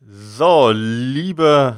[0.00, 1.76] So, liebe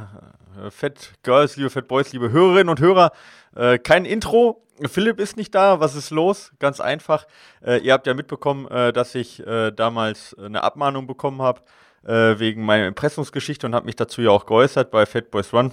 [0.63, 3.13] äh, Fat Girls, liebe Fat Boys, liebe Hörerinnen und Hörer,
[3.57, 4.63] äh, kein Intro.
[4.91, 5.81] Philipp ist nicht da.
[5.81, 6.53] Was ist los?
[6.59, 7.27] Ganz einfach.
[7.65, 11.63] Äh, ihr habt ja mitbekommen, äh, dass ich äh, damals eine Abmahnung bekommen habe
[12.05, 15.73] äh, wegen meiner Impressumsgeschichte und habe mich dazu ja auch geäußert bei Fat Boys Run.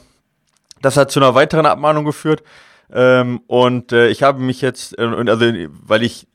[0.81, 2.43] Das hat zu einer weiteren Abmahnung geführt.
[2.93, 5.45] Ähm, und ich habe mich jetzt, also
[5.85, 6.27] weil ich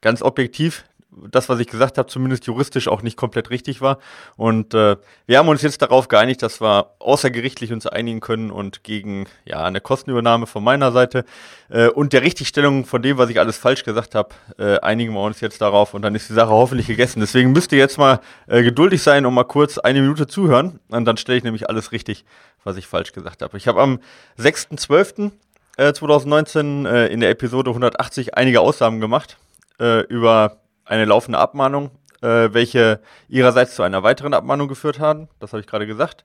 [0.00, 0.84] ganz objektiv
[1.30, 3.98] das, was ich gesagt habe, zumindest juristisch auch nicht komplett richtig war.
[4.36, 4.96] Und äh,
[5.26, 9.64] wir haben uns jetzt darauf geeinigt, dass wir außergerichtlich uns einigen können und gegen ja
[9.64, 11.24] eine Kostenübernahme von meiner Seite
[11.70, 15.22] äh, und der Richtigstellung von dem, was ich alles falsch gesagt habe, äh, einigen wir
[15.22, 17.20] uns jetzt darauf und dann ist die Sache hoffentlich gegessen.
[17.20, 21.04] Deswegen müsst ihr jetzt mal äh, geduldig sein und mal kurz eine Minute zuhören und
[21.04, 22.24] dann stelle ich nämlich alles richtig,
[22.64, 23.56] was ich falsch gesagt habe.
[23.56, 24.00] Ich habe am
[24.38, 25.32] 6.12.
[25.78, 29.36] 2019 äh, in der Episode 180 einige Aussagen gemacht
[29.78, 31.90] äh, über eine laufende Abmahnung,
[32.22, 35.28] äh, welche ihrerseits zu einer weiteren Abmahnung geführt haben.
[35.40, 36.24] Das habe ich gerade gesagt.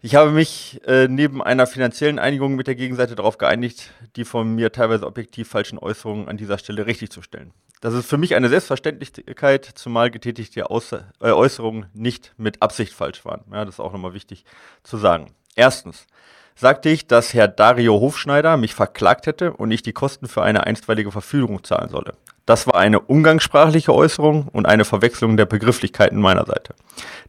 [0.00, 4.54] Ich habe mich äh, neben einer finanziellen Einigung mit der Gegenseite darauf geeinigt, die von
[4.54, 7.52] mir teilweise objektiv falschen Äußerungen an dieser Stelle richtig zu stellen.
[7.80, 13.24] Das ist für mich eine Selbstverständlichkeit, zumal getätigte Aus äh, Äußerungen nicht mit Absicht falsch
[13.24, 13.42] waren.
[13.52, 14.44] Ja, das ist auch nochmal wichtig
[14.84, 15.32] zu sagen.
[15.56, 16.06] Erstens
[16.54, 20.64] sagte ich, dass Herr Dario Hofschneider mich verklagt hätte und ich die Kosten für eine
[20.64, 22.14] einstweilige Verfügung zahlen solle.
[22.48, 26.74] Das war eine umgangssprachliche Äußerung und eine Verwechslung der Begrifflichkeiten meiner Seite.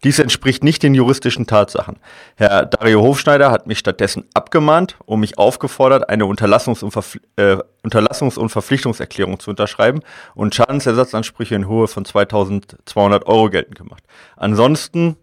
[0.05, 1.97] Dies entspricht nicht den juristischen Tatsachen.
[2.37, 7.57] Herr Dario Hofschneider hat mich stattdessen abgemahnt und mich aufgefordert, eine Unterlassungs- und, Verpfli äh,
[7.83, 10.03] Unterlassungs und Verpflichtungserklärung zu unterschreiben
[10.35, 14.03] und Schadensersatzansprüche in Höhe von 2200 Euro geltend gemacht.
[14.37, 15.17] Ansonsten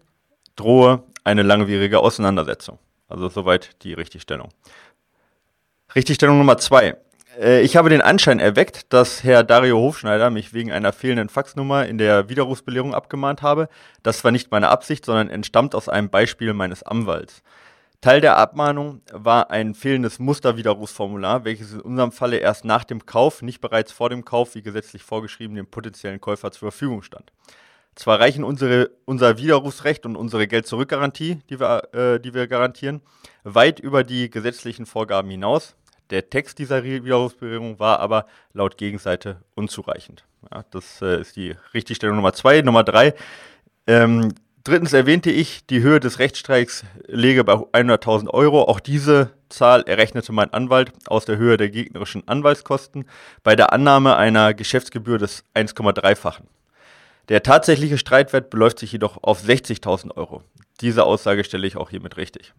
[0.55, 2.77] drohe eine langwierige Auseinandersetzung.
[3.09, 4.49] Also soweit die Richtigstellung.
[5.95, 6.97] Richtigstellung Nummer zwei.
[7.37, 11.85] Äh, ich habe den Anschein erweckt, dass Herr Dario Hofschneider mich wegen einer fehlenden Faxnummer
[11.85, 13.69] in der Widerrufsbelehrung abgemahnt habe.
[14.03, 17.43] Das war nicht meine Absicht, sondern entstammt aus einem Beispiel meines Anwalts.
[17.99, 23.41] Teil der Abmahnung war ein fehlendes Musterwiderrufsformular, welches in unserem Falle erst nach dem Kauf,
[23.41, 27.31] nicht bereits vor dem Kauf, wie gesetzlich vorgeschrieben, dem potenziellen Käufer zur Verfügung stand.
[27.95, 33.01] Zwar reichen unsere, unser Widerrufsrecht und unsere Geld-Zurück-Garantie, die wir, äh, die wir garantieren,
[33.43, 35.75] weit über die gesetzlichen Vorgaben hinaus.
[36.09, 40.23] Der Text dieser Widerrufsbewährung war aber laut Gegenseite unzureichend.
[40.51, 42.61] Ja, das äh, ist die Richtigstellung Nummer zwei.
[42.61, 43.13] Nummer drei.
[43.87, 48.63] Ähm, drittens erwähnte ich, die Höhe des Rechtsstreiks lege bei 100.000 Euro.
[48.63, 53.05] Auch diese Zahl errechnete mein Anwalt aus der Höhe der gegnerischen Anwaltskosten
[53.43, 56.47] bei der Annahme einer Geschäftsgebühr des 1,3-fachen.
[57.29, 60.43] Der tatsächliche Streitwert beläuft sich jedoch auf 60.000 Euro.
[60.79, 62.53] Diese Aussage stelle ich auch hiermit richtig.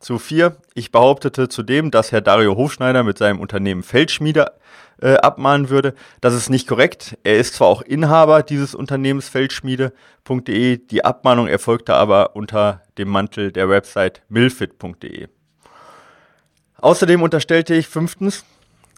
[0.00, 0.56] Zu vier.
[0.74, 4.52] Ich behauptete zudem, dass Herr Dario Hofschneider mit seinem Unternehmen Feldschmiede
[5.02, 5.94] äh, abmahnen würde.
[6.22, 7.18] Das ist nicht korrekt.
[7.22, 13.52] Er ist zwar auch Inhaber dieses Unternehmens Feldschmiede.de, die Abmahnung erfolgte aber unter dem Mantel
[13.52, 15.28] der Website milfit.de.
[16.78, 18.46] Außerdem unterstellte ich fünftens,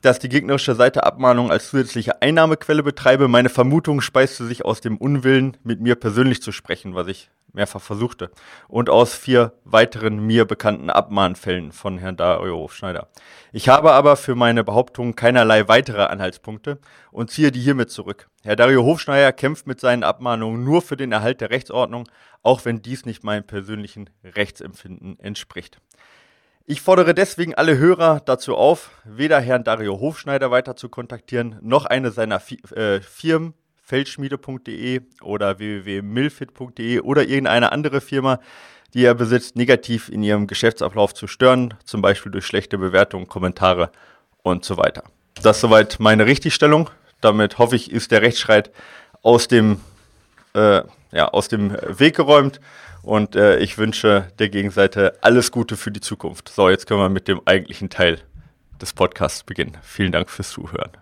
[0.02, 3.26] dass die gegnerische Seite Abmahnung als zusätzliche Einnahmequelle betreibe.
[3.26, 7.80] Meine Vermutung speiste sich aus dem Unwillen, mit mir persönlich zu sprechen, was ich mehrfach
[7.80, 8.30] versuchte,
[8.68, 13.08] und aus vier weiteren mir bekannten Abmahnfällen von Herrn Dario Hofschneider.
[13.52, 16.78] Ich habe aber für meine Behauptung keinerlei weitere Anhaltspunkte
[17.10, 18.28] und ziehe die hiermit zurück.
[18.42, 22.08] Herr Dario Hofschneider kämpft mit seinen Abmahnungen nur für den Erhalt der Rechtsordnung,
[22.42, 25.78] auch wenn dies nicht meinem persönlichen Rechtsempfinden entspricht.
[26.64, 31.86] Ich fordere deswegen alle Hörer dazu auf, weder Herrn Dario Hofschneider weiter zu kontaktieren, noch
[31.86, 32.40] eine seiner
[32.76, 38.40] äh, Firmen feldschmiede.de oder www.milfit.de oder irgendeine andere Firma,
[38.94, 43.90] die er besitzt, negativ in ihrem Geschäftsablauf zu stören, zum Beispiel durch schlechte Bewertungen, Kommentare
[44.42, 45.04] und so weiter.
[45.42, 46.90] Das ist soweit meine Richtigstellung.
[47.20, 48.70] Damit hoffe ich, ist der Rechtsstreit
[49.22, 49.80] aus dem,
[50.54, 50.82] äh,
[51.12, 52.60] ja, aus dem Weg geräumt
[53.02, 56.48] und äh, ich wünsche der Gegenseite alles Gute für die Zukunft.
[56.48, 58.20] So, jetzt können wir mit dem eigentlichen Teil
[58.80, 59.78] des Podcasts beginnen.
[59.82, 61.01] Vielen Dank fürs Zuhören.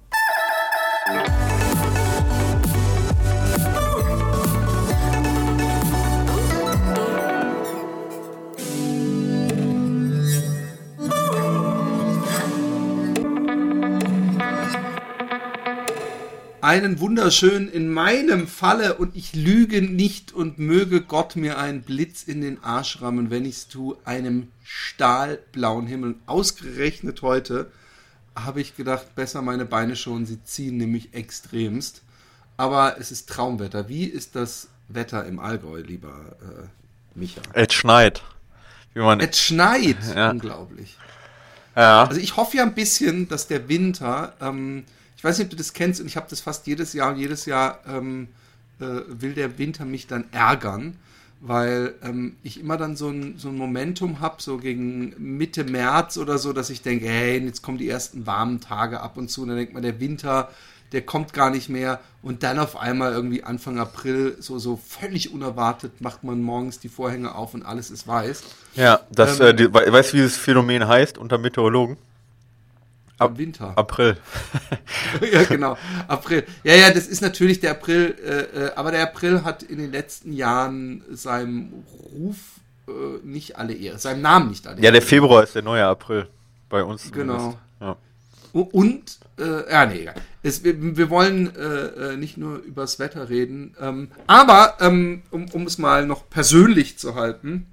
[16.63, 22.23] Einen wunderschönen in meinem Falle und ich lüge nicht und möge Gott mir einen Blitz
[22.23, 26.15] in den Arsch rammen, wenn ich es tue, einem stahlblauen Himmel.
[26.25, 27.71] Ausgerechnet heute
[28.35, 32.01] habe ich gedacht, besser meine Beine schon, sie ziehen nämlich extremst.
[32.57, 33.89] Aber es ist Traumwetter.
[33.89, 37.41] Wie ist das Wetter im Allgäu, lieber äh, Micha?
[37.53, 38.23] Es schneit.
[38.93, 40.31] Wie man es schneit, ja.
[40.31, 40.97] unglaublich.
[41.75, 42.03] Ja.
[42.03, 44.83] Also ich hoffe ja ein bisschen, dass der Winter, ähm,
[45.21, 47.19] ich weiß nicht, ob du das kennst, und ich habe das fast jedes Jahr, und
[47.19, 48.27] jedes Jahr ähm,
[48.79, 50.95] äh, will der Winter mich dann ärgern,
[51.41, 56.17] weil ähm, ich immer dann so ein, so ein Momentum habe, so gegen Mitte März
[56.17, 59.43] oder so, dass ich denke, hey, jetzt kommen die ersten warmen Tage ab und zu,
[59.43, 60.49] und dann denkt man, der Winter,
[60.91, 65.31] der kommt gar nicht mehr, und dann auf einmal irgendwie Anfang April, so, so völlig
[65.31, 68.41] unerwartet, macht man morgens die Vorhänge auf und alles ist weiß.
[68.73, 71.97] Ja, das, Ähm, äh, die, we- weißt du, wie dieses Phänomen heißt unter Meteorologen?
[73.21, 73.77] Ab Winter.
[73.77, 74.17] April.
[75.31, 75.77] ja, genau.
[76.07, 76.43] April.
[76.63, 79.91] Ja, ja, das ist natürlich der April, äh, äh, aber der April hat in den
[79.91, 81.71] letzten Jahren seinem
[82.13, 82.37] Ruf
[82.87, 82.91] äh,
[83.23, 86.27] nicht alle Ehre, seinem Namen nicht alle Ja, der Februar ist der neue April.
[86.69, 87.57] Bei uns Genau.
[87.79, 87.97] Ja.
[88.53, 90.15] Und, äh, ja, nee, egal.
[90.43, 95.45] Es, wir, wir wollen äh, äh, nicht nur übers Wetter reden, ähm, aber ähm, um,
[95.51, 97.67] um es mal noch persönlich zu halten,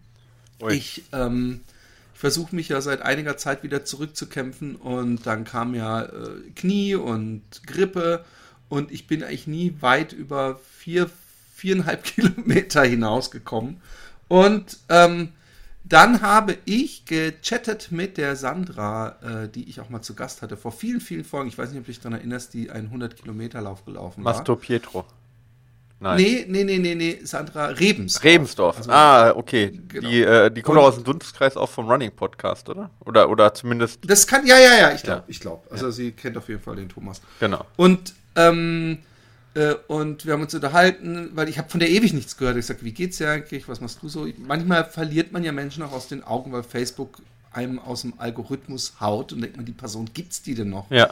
[0.61, 0.75] Ui.
[0.75, 1.68] ich, ähm, ich
[2.19, 7.43] versuche mich ja seit einiger Zeit wieder zurückzukämpfen und dann kam ja äh, Knie und
[7.65, 8.25] Grippe
[8.69, 11.09] und ich bin eigentlich nie weit über vier,
[11.55, 13.81] viereinhalb Kilometer hinausgekommen.
[14.27, 15.29] Und ähm,
[15.85, 20.57] dann habe ich gechattet mit der Sandra, äh, die ich auch mal zu Gast hatte,
[20.57, 21.49] vor vielen, vielen Folgen.
[21.49, 24.35] Ich weiß nicht, ob du dich daran erinnerst, die einen 100-Kilometer-Lauf gelaufen war.
[24.35, 25.07] Mastro Pietro.
[26.01, 26.17] Nein.
[26.17, 28.23] Nee, nee, nee, nee, nee, Sandra Rebens.
[28.23, 28.77] Rebensdorf.
[28.79, 29.73] Also- ah, okay.
[29.89, 30.09] Genau.
[30.09, 32.91] Die, äh, die kommt Und- auch aus dem Dunstkreis auch vom Running Podcast, oder?
[33.05, 35.25] Oder, oder zumindest, Das kann, ja, ja, ja, ich glaube, Ja.
[35.27, 35.63] ich glaube.
[35.71, 37.21] Also sie kennt auf jeden Fall den Thomas.
[37.41, 37.65] genau.
[37.77, 38.99] Und, ähm,
[39.55, 42.57] äh, und wir haben uns unterhalten, weil ich habe von der ewig nichts gehört.
[42.59, 43.69] Ich sage, wie geht's dir eigentlich?
[43.69, 44.29] Was machst du so?
[44.39, 47.19] Manchmal verliert man ja Menschen auch aus den Augen, weil Facebook
[47.51, 50.89] einem aus dem Algorithmus haut und denkt man, die Person gibt's die denn noch?
[50.93, 51.11] Ja.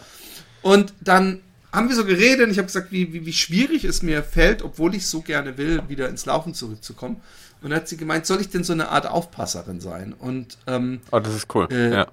[0.62, 1.40] Und dann
[1.76, 4.62] haben wir so geredet und ich habe gesagt, wie, wie, wie schwierig es mir fällt,
[4.62, 7.16] obwohl ich so gerne will, wieder ins Laufen zurückzukommen.
[7.60, 10.14] Und dann hat sie gemeint, soll ich denn so eine Art Aufpasserin sein?
[10.14, 11.68] Und ähm, Oh, das ist cool.
[11.70, 12.06] Äh, ja.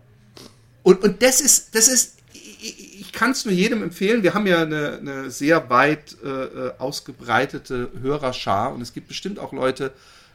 [0.83, 4.21] und, und das ist, das ist, ich, ich kann es nur jedem empfehlen.
[4.21, 9.39] Wir haben ja eine, eine sehr weit äh, äh, ausgebreitete Hörerschar und es gibt bestimmt
[9.39, 9.94] auch Leute,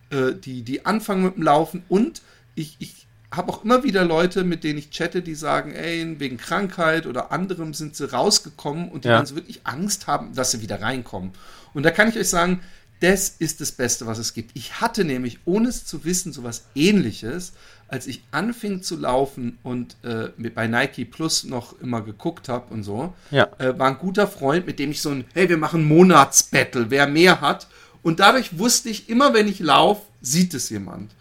[0.08, 2.22] äh, die, die anfangen mit dem Laufen und
[2.54, 6.38] ich, ich habe auch immer wieder Leute, mit denen ich chatte, die sagen, ey, wegen
[6.38, 9.16] Krankheit oder anderem sind sie rausgekommen und die Ja.
[9.18, 11.32] dann so wirklich Angst haben, dass sie wieder reinkommen.
[11.74, 12.60] Und da kann ich euch sagen,
[13.00, 14.50] das ist das Beste, was es gibt.
[14.54, 17.52] Ich hatte nämlich, ohne es zu wissen, sowas ähnliches,
[17.86, 22.72] als ich anfing zu laufen und äh, mit, bei Nike Plus noch immer geguckt habe
[22.74, 23.48] und so, Ja.
[23.58, 27.06] äh, war ein guter Freund, mit dem ich so ein, hey, wir machen Monatsbattle, wer
[27.06, 27.68] mehr hat.
[28.02, 31.12] Und dadurch wusste ich, immer wenn ich laufe, sieht es jemand.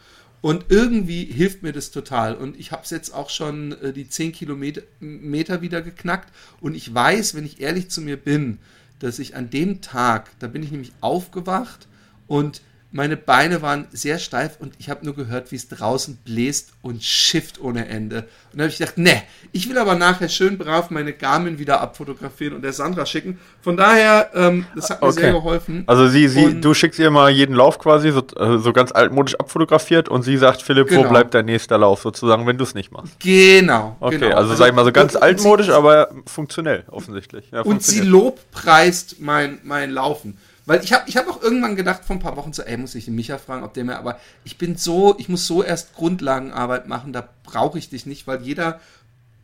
[0.41, 2.35] Und irgendwie hilft mir das total.
[2.35, 6.31] Und ich habe es jetzt auch schon äh, die 10 Kilometer Meter wieder geknackt.
[6.61, 8.59] Und ich weiß, wenn ich ehrlich zu mir bin,
[8.99, 11.87] dass ich an dem Tag, da bin ich nämlich aufgewacht
[12.27, 16.69] und meine Beine waren sehr steif und ich habe nur gehört, wie es draußen bläst
[16.81, 18.19] und schifft ohne Ende.
[18.53, 21.81] Und da habe ich gedacht, ne, ich will aber nachher schön brav meine Garmin wieder
[21.81, 23.39] abfotografieren und der Sandra schicken.
[23.61, 25.19] Von daher, ähm, das hat mir Okay.
[25.19, 25.83] sehr geholfen.
[25.85, 28.93] Also sie, sie, Und- du schickst ihr mal jeden Lauf quasi so, äh, so ganz
[28.93, 31.09] altmodisch abfotografiert und sie sagt, Philipp, wo Genau.
[31.09, 33.19] bleibt dein nächster Lauf sozusagen, wenn du es nicht machst.
[33.19, 33.97] Genau.
[33.99, 34.37] Okay, genau.
[34.37, 37.51] also, sag ich mal so ganz altmodisch, aber funktionell, offensichtlich.
[37.51, 40.37] Ja, Und sie lobpreist mein, mein Laufen.
[40.67, 42.93] Weil ich habe ich hab auch irgendwann gedacht, vor ein paar Wochen so, ey, muss
[42.93, 45.95] ich den Micha fragen, ob der mir, aber ich bin so, ich muss so erst
[45.95, 48.81] Grundlagenarbeit machen, da brauche ich dich nicht, weil jeder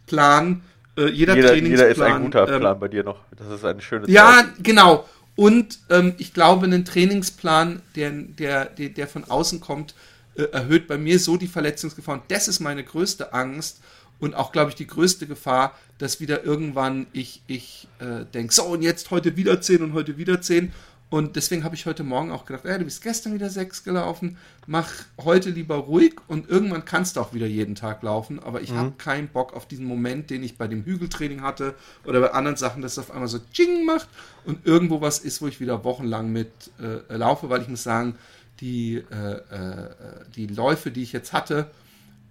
[0.06, 0.64] Plan,
[0.98, 1.70] äh, jeder, jeder, Trainingsplan.
[1.70, 3.22] jeder ist ein guter ähm, Plan bei dir noch.
[3.38, 4.48] Das ist eine schöne Ja, Zeit.
[4.64, 5.08] genau.
[5.38, 9.96] Und ähm, ich glaube, ein Trainingsplan, der, der, der, der von außen kommt,
[10.36, 12.16] äh, erhöht bei mir so die Verletzungsgefahr.
[12.16, 13.82] Und das ist meine größte Angst
[14.20, 18.64] und auch, glaube ich, die größte Gefahr, dass wieder irgendwann ich, ich äh, denke, so
[18.64, 20.74] und jetzt heute wieder 10 und heute wieder 10.
[21.14, 24.38] Und deswegen habe ich heute Morgen auch gedacht, ey, du bist gestern wieder 6 gelaufen,
[24.66, 24.90] mach
[25.24, 28.40] heute lieber ruhig und irgendwann kannst du auch wieder jeden Tag laufen.
[28.40, 32.20] Aber ich habe keinen Bock auf diesen Moment, den ich bei dem Hügeltraining hatte oder
[32.20, 34.08] bei anderen Sachen, dass es auf einmal so Ching macht
[34.46, 36.50] und irgendwo was ist, wo ich wieder wochenlang mit
[36.82, 38.16] äh, laufe, weil ich muss sagen,
[38.60, 39.90] die, äh, äh,
[40.36, 41.70] die Läufe, die ich jetzt hatte,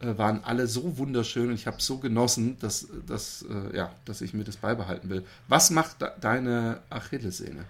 [0.01, 4.23] äh, waren alle so wunderschön und ich habe so genossen, dass, dass, äh, ja, dass
[4.23, 5.23] ich mir das beibehalten will.
[5.47, 7.65] Was macht deine Achillessehne?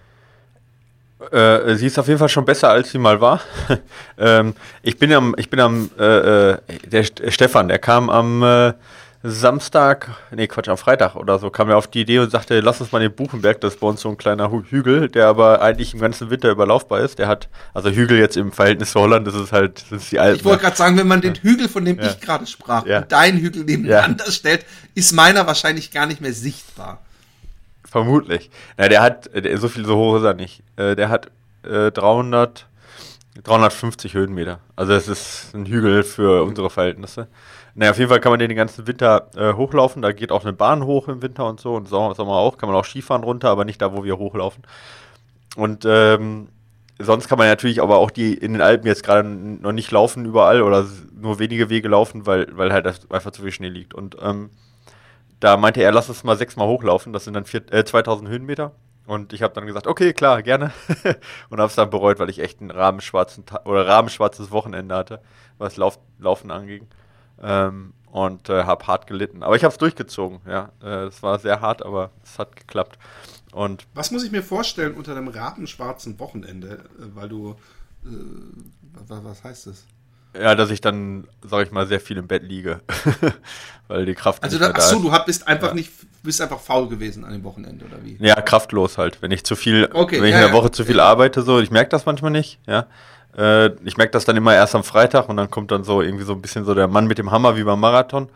[1.31, 3.41] Äh, sie ist auf jeden Fall schon besser, als sie mal war.
[4.19, 8.43] ähm, ich bin am, ich bin am, äh, äh, der St- Stefan, der kam am
[8.43, 8.73] äh,
[9.25, 12.81] Samstag, nee, Quatsch, am Freitag oder so, kam er auf die Idee und sagte, lass
[12.81, 15.63] uns mal den Buchenberg, das ist bei uns so ein kleiner Hü- Hügel, der aber
[15.63, 17.21] eigentlich im ganzen Winter überlaufbar ist.
[17.21, 20.19] Der hat, also Hügel jetzt im Verhältnis zu Holland, das ist halt, das ist die
[20.19, 20.37] Alpen.
[20.41, 22.07] Ich wollte gerade sagen, wenn man den Hügel, von dem Ja.
[22.11, 22.99] ich gerade sprach, Ja.
[22.99, 27.01] und deinen Hügel nebeneinander stellt, ist meiner wahrscheinlich gar nicht mehr sichtbar.
[27.93, 28.51] Vermutlich.
[28.79, 30.63] Na, der hat, der, so viel so hoch ist er nicht.
[30.77, 31.31] Äh, der hat
[31.63, 32.67] äh, 300,
[33.45, 34.61] 350 Höhenmeter.
[34.77, 37.29] Also es ist ein Hügel für unsere Verhältnisse.
[37.75, 40.01] Naja, auf jeden Fall kann man den den ganzen Winter äh, hochlaufen.
[40.01, 42.57] Da geht auch eine Bahn hoch im Winter und so und Sommer, Sommer auch.
[42.57, 44.63] Kann man auch Skifahren runter, aber nicht da, wo wir hochlaufen.
[45.55, 46.49] Und ähm,
[46.99, 50.25] sonst kann man natürlich aber auch die in den Alpen jetzt gerade noch nicht laufen
[50.25, 53.93] überall oder nur wenige Wege laufen, weil, weil halt einfach zu viel Schnee liegt.
[53.93, 54.49] Und ähm,
[55.43, 57.13] da meinte er, lass uns mal sechsmal hochlaufen.
[57.13, 58.73] Das sind dann vier, äh, 2000 Höhenmeter.
[59.07, 60.71] Und ich habe dann gesagt, okay, klar, gerne.
[61.51, 65.21] und habe es dann bereut, weil ich echt ein rabenschwarzen oder rabenschwarzes Wochenende hatte,
[65.59, 66.87] was Lauf Laufen anging.
[67.43, 69.43] Ähm, und äh, habe hart gelitten.
[69.43, 70.41] Aber ich habe es durchgezogen.
[70.47, 72.97] Ja, äh, es war sehr hart, aber es hat geklappt.
[73.51, 77.57] Und was muss ich mir vorstellen unter einem rabenschwarzen Wochenende, äh, weil du
[78.05, 78.09] äh,
[79.09, 79.87] was heißt das?
[80.35, 82.81] Ja, dass ich dann, sag ich mal, sehr viel im Bett liege.
[83.89, 85.75] Weil die Kraft also nicht da, achso, du bist einfach ja.
[85.75, 88.17] nicht, bist einfach faul gewesen an dem Wochenende, oder wie?
[88.19, 89.21] Ja, kraftlos halt.
[89.21, 90.73] Wenn ich zu viel, okay, wenn ich ja, in der Woche ja.
[90.73, 92.87] zu viel arbeite, so, ich merke das manchmal nicht, ja.
[93.37, 96.25] Äh, ich merke das dann immer erst am Freitag und dann kommt dann so irgendwie
[96.25, 98.29] so ein bisschen so der Mann mit dem Hammer wie beim Marathon.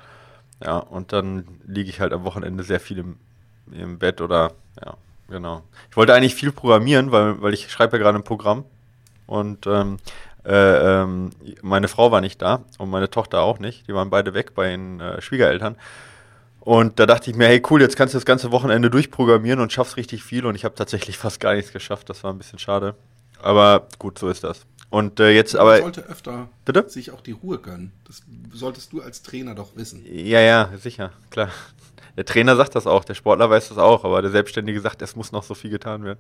[0.63, 3.17] Ja, und dann liege ich halt am Wochenende sehr viel im,
[3.73, 4.53] im Bett oder,
[4.85, 4.95] ja,
[5.29, 5.63] genau.
[5.91, 8.65] Ich wollte eigentlich viel programmieren, weil, weil ich schreibe ja gerade ein Programm.
[9.27, 9.99] Und ähm,
[10.47, 11.31] äh, ähm,
[11.63, 13.89] meine Frau war nicht da und meine Tochter auch nicht.
[13.89, 15.77] Die waren beide weg bei den äh, Schwiegereltern.
[16.61, 19.73] Und da dachte ich mir, hey cool, jetzt kannst du das ganze Wochenende durchprogrammieren und
[19.73, 20.47] schaffst richtig viel.
[20.47, 22.09] Und ich habe tatsächlich fast gar nichts geschafft.
[22.11, 22.95] Das war ein bisschen schade.
[23.43, 24.67] Aber gut, so ist das.
[24.89, 25.73] Und äh, jetzt aber.
[25.73, 26.89] Man sollte öfter bitte?
[26.89, 27.93] sich auch die Ruhe gönnen.
[28.05, 28.23] Das
[28.53, 30.05] solltest du als Trainer doch wissen.
[30.07, 31.51] Ja, ja, sicher, klar.
[32.17, 35.17] Der Trainer sagt das auch, der Sportler weiß das auch, aber der Selbstständige sagt, es
[35.17, 36.19] muss noch so viel getan werden.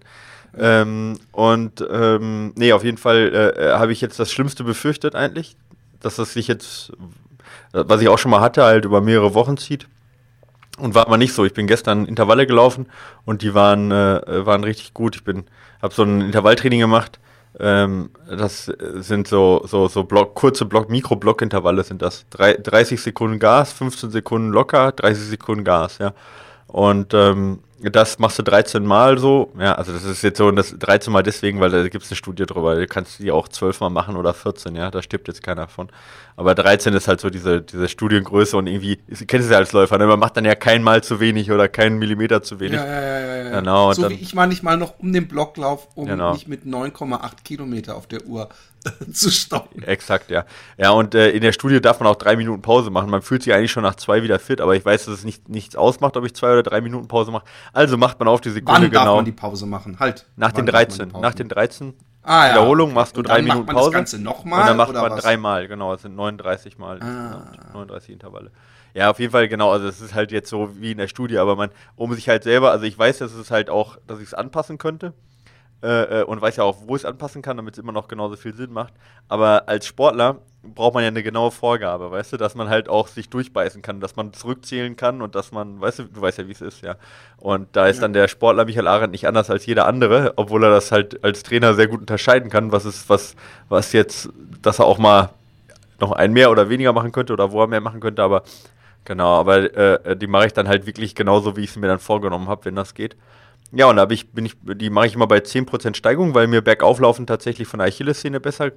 [0.56, 5.56] Ähm, und ähm, nee, auf jeden Fall äh, habe ich jetzt das Schlimmste befürchtet eigentlich,
[6.00, 6.92] dass das sich jetzt,
[7.72, 9.88] was ich auch schon mal hatte, halt über mehrere Wochen zieht.
[10.78, 11.46] Und war aber nicht so.
[11.46, 12.86] Ich bin gestern Intervalle gelaufen
[13.24, 15.16] und die waren, äh, waren richtig gut.
[15.16, 15.44] Ich bin,
[15.80, 17.18] habe so ein Intervalltraining gemacht
[17.58, 22.26] ähm, das sind so, so, so Block, kurze Block, Mikro-Block-Intervalle sind das.
[22.30, 26.12] Drei, 30 Sekunden Gas, 15 Sekunden locker, 30 Sekunden Gas, ja.
[26.66, 29.52] Und ähm, das machst du 13 Mal so.
[29.58, 32.16] Ja, also das ist jetzt so das 13 Mal deswegen, weil da gibt es eine
[32.16, 32.74] Studie drüber.
[32.74, 35.88] Du kannst die auch 12 Mal machen oder 14, ja, da stirbt jetzt keiner von.
[36.36, 39.72] Aber 13 ist halt so diese, diese Studiengröße und irgendwie, ihr kennt es ja als
[39.72, 40.06] Läufer, ne?
[40.06, 42.76] man macht dann ja kein Mal zu wenig oder keinen Millimeter zu wenig.
[42.76, 43.60] Ja, ja, ja, ja.
[43.60, 46.32] Genau, so dann, wie ich manchmal noch um den Block laufe, um genau.
[46.32, 48.48] mich mit 9,8 Kilometer auf der Uhr
[49.12, 49.82] zu stoppen.
[49.82, 50.44] Exakt, ja.
[50.76, 53.10] Ja, und äh, in der Studie darf man auch drei Minuten Pause machen.
[53.10, 55.48] Man fühlt sich eigentlich schon nach zwei wieder fit, aber ich weiß, dass es nicht,
[55.48, 57.44] nichts ausmacht, ob ich zwei oder drei Minuten Pause mache.
[57.72, 59.00] Also macht man auf die Sekunde Wann genau.
[59.00, 59.98] Wann darf man die Pause machen?
[59.98, 60.26] Halt.
[60.36, 61.12] Nach den 13.
[61.20, 63.00] Nach den 13 ah, ja, Wiederholungen okay.
[63.00, 63.90] machst du drei Minuten Pause.
[63.90, 64.62] Das Ganze nochmal?
[64.62, 65.94] Und dann macht man dreimal, genau.
[65.94, 67.00] Es sind 39 Mal.
[67.02, 67.52] Ah.
[67.72, 68.50] 39 Intervalle.
[68.94, 69.72] Ja, auf jeden Fall, genau.
[69.72, 72.44] Also es ist halt jetzt so wie in der Studie, aber man, um sich halt
[72.44, 75.12] selber, also ich weiß, dass es halt auch, dass ich es anpassen könnte.
[75.82, 78.08] Äh, äh, und weiß ja auch, wo ich es anpassen kann, damit es immer noch
[78.08, 78.94] genauso viel Sinn macht.
[79.28, 80.38] Aber als Sportler
[80.74, 84.00] braucht man ja eine genaue Vorgabe, weißt du, dass man halt auch sich durchbeißen kann,
[84.00, 86.82] dass man zurückzählen kann und dass man, weißt du, du weißt ja, wie es ist,
[86.82, 86.96] ja.
[87.36, 88.02] Und da ist ja.
[88.02, 91.42] dann der Sportler Michael Arendt nicht anders als jeder andere, obwohl er das halt als
[91.42, 93.36] Trainer sehr gut unterscheiden kann, was ist, was,
[93.68, 94.30] was jetzt,
[94.62, 95.30] dass er auch mal
[96.00, 98.42] noch ein mehr oder weniger machen könnte oder wo er mehr machen könnte, aber
[99.04, 101.98] genau, aber äh, die mache ich dann halt wirklich genauso, wie ich es mir dann
[101.98, 103.16] vorgenommen habe, wenn das geht.
[103.72, 106.62] Ja, und da ich, bin ich, die mache ich immer bei 10% Steigung, weil mir
[106.62, 108.72] Bergauflaufen tatsächlich von der Achillessehne besser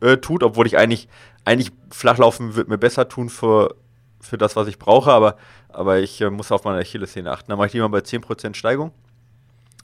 [0.00, 1.08] äh, tut, obwohl ich eigentlich,
[1.44, 3.76] eigentlich Flachlaufen wird mir besser tun für,
[4.20, 5.36] für das, was ich brauche, aber,
[5.68, 7.50] aber ich äh, muss auf meine Achillessehne achten.
[7.50, 8.92] Da mache ich die immer bei 10% Steigung.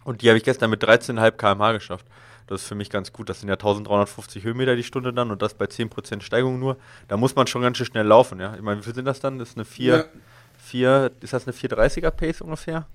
[0.04, 2.06] Und die habe ich gestern mit 13,5 km/h geschafft.
[2.48, 3.28] Das ist für mich ganz gut.
[3.28, 6.76] Das sind ja 1350 Höhenmeter die Stunde dann und das bei 10% Steigung nur.
[7.08, 8.54] Da muss man schon ganz schön schnell laufen, ja.
[8.54, 9.38] Ich meine, wie viel sind das dann?
[9.38, 10.04] Das ist eine 4, ja.
[10.58, 12.86] 4 ist das eine 430er Pace ungefähr?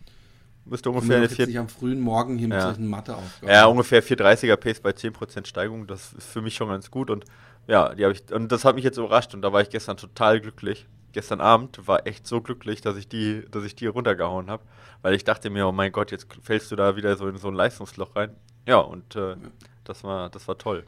[0.69, 1.59] Müsste ungefähr eine 4.
[1.59, 2.71] am frühen Morgen hier ja.
[2.71, 3.51] mit Mathe aufgaben.
[3.51, 5.87] Ja, ungefähr 430er Pace bei 10% Steigung.
[5.87, 7.09] Das ist für mich schon ganz gut.
[7.09, 7.25] Und
[7.67, 8.31] ja, die habe ich.
[8.33, 10.87] Und das hat mich jetzt überrascht und da war ich gestern total glücklich.
[11.13, 14.63] Gestern Abend war echt so glücklich, dass ich die, dass ich die runtergehauen habe.
[15.01, 17.47] Weil ich dachte mir, oh mein Gott, jetzt fällst du da wieder so in so
[17.47, 18.35] ein Leistungsloch rein.
[18.67, 19.37] Ja, und äh, ja.
[19.85, 20.85] das war, das war toll.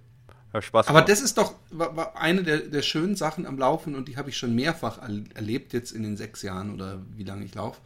[0.51, 1.03] Hat Spaß gemacht.
[1.03, 1.53] Aber das ist doch
[2.15, 4.99] eine der, der schönen Sachen am Laufen und die habe ich schon mehrfach
[5.35, 7.79] erlebt jetzt in den sechs Jahren oder wie lange ich laufe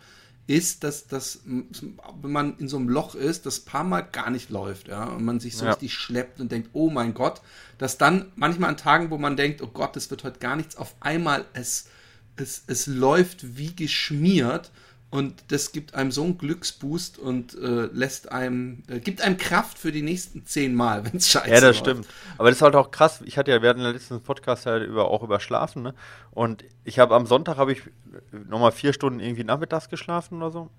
[0.45, 4.49] ist, dass, dass wenn man in so einem Loch ist, das paar Mal gar nicht
[4.49, 5.71] läuft, ja, und man sich so ja.
[5.71, 7.41] richtig schleppt und denkt, oh mein Gott,
[7.77, 10.75] dass dann manchmal an Tagen, wo man denkt, oh Gott, das wird heute gar nichts,
[10.75, 11.87] auf einmal es,
[12.35, 14.71] es, es läuft wie geschmiert
[15.13, 19.77] und das gibt einem so einen Glücksboost und äh, lässt einem, äh, gibt einem Kraft
[19.77, 21.79] für die nächsten zehn Mal, wenn es scheiße Ja, das läuft.
[21.79, 22.07] stimmt.
[22.39, 23.21] Aber das ist halt auch krass.
[23.23, 25.93] Ich hatte ja während der letzten Podcast halt über, auch über Schlafen, ne?
[26.31, 27.83] Und ich habe am Sonntag habe ich
[28.31, 30.71] nochmal vier Stunden irgendwie nachmittags geschlafen oder so.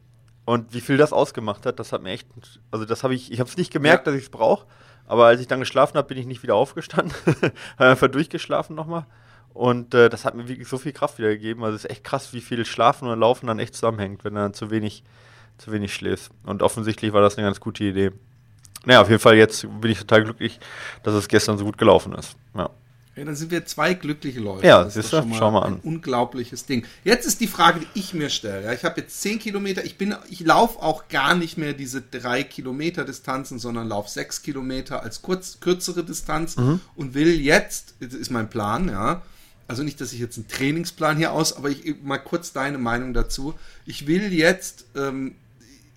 [0.45, 2.27] Und wie viel das ausgemacht hat, das hat mir echt,
[2.73, 4.11] also das habe ich, ich habe es nicht gemerkt, ja.
[4.11, 4.67] dass ich es brauche.
[5.07, 7.15] Aber als ich dann geschlafen habe, bin ich nicht wieder aufgestanden.
[7.79, 9.07] habe einfach durchgeschlafen nochmal.
[9.55, 11.65] Und äh, das hat mir wirklich so viel Kraft wieder gegeben.
[11.65, 14.41] Also es ist echt krass, wie viel Schlafen und Laufen dann echt zusammenhängt, wenn du
[14.41, 15.05] dann zu wenig,
[15.59, 16.31] zu wenig schläfst.
[16.45, 18.11] Und offensichtlich war das eine ganz gute Idee.
[18.85, 20.59] Naja, auf jeden Fall jetzt bin ich total glücklich,
[21.05, 22.37] dass es gestern so gut gelaufen ist.
[22.55, 22.69] Ja.
[23.17, 24.67] Ja, dann sind wir zwei glückliche Leute.
[24.67, 25.23] Ja, das ist siehst doch du?
[25.23, 25.81] schon mal Schau mal ein an.
[25.85, 26.85] unglaubliches Ding.
[27.05, 28.65] Jetzt ist die Frage, die ich mir stelle.
[28.65, 29.85] Ja, ich habe jetzt 10 Kilometer.
[29.85, 34.43] Ich bin, ich laufe auch gar nicht mehr diese drei Kilometer Distanzen, sondern laufe sechs
[34.43, 36.81] Kilometer als kurz, kürzere Distanz Mhm.
[36.97, 39.23] und will jetzt, ist mein Plan, ja.
[39.67, 43.15] Also nicht, dass ich jetzt einen Trainingsplan hier aus, aber ich mal kurz deine Meinung
[43.15, 43.55] dazu.
[43.87, 45.35] Ich will jetzt ähm,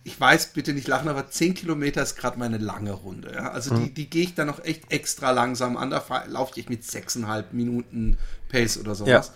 [0.03, 3.33] ich weiß, bitte nicht lachen, aber 10 Kilometer ist gerade meine lange Runde.
[3.36, 3.51] Ja?
[3.51, 3.83] Also Mhm.
[3.86, 5.89] die, die gehe ich dann noch echt extra langsam an.
[5.89, 8.15] Da laufe ich mit 6,5 Minuten
[8.47, 9.27] Pace oder sowas.
[9.27, 9.33] Ja.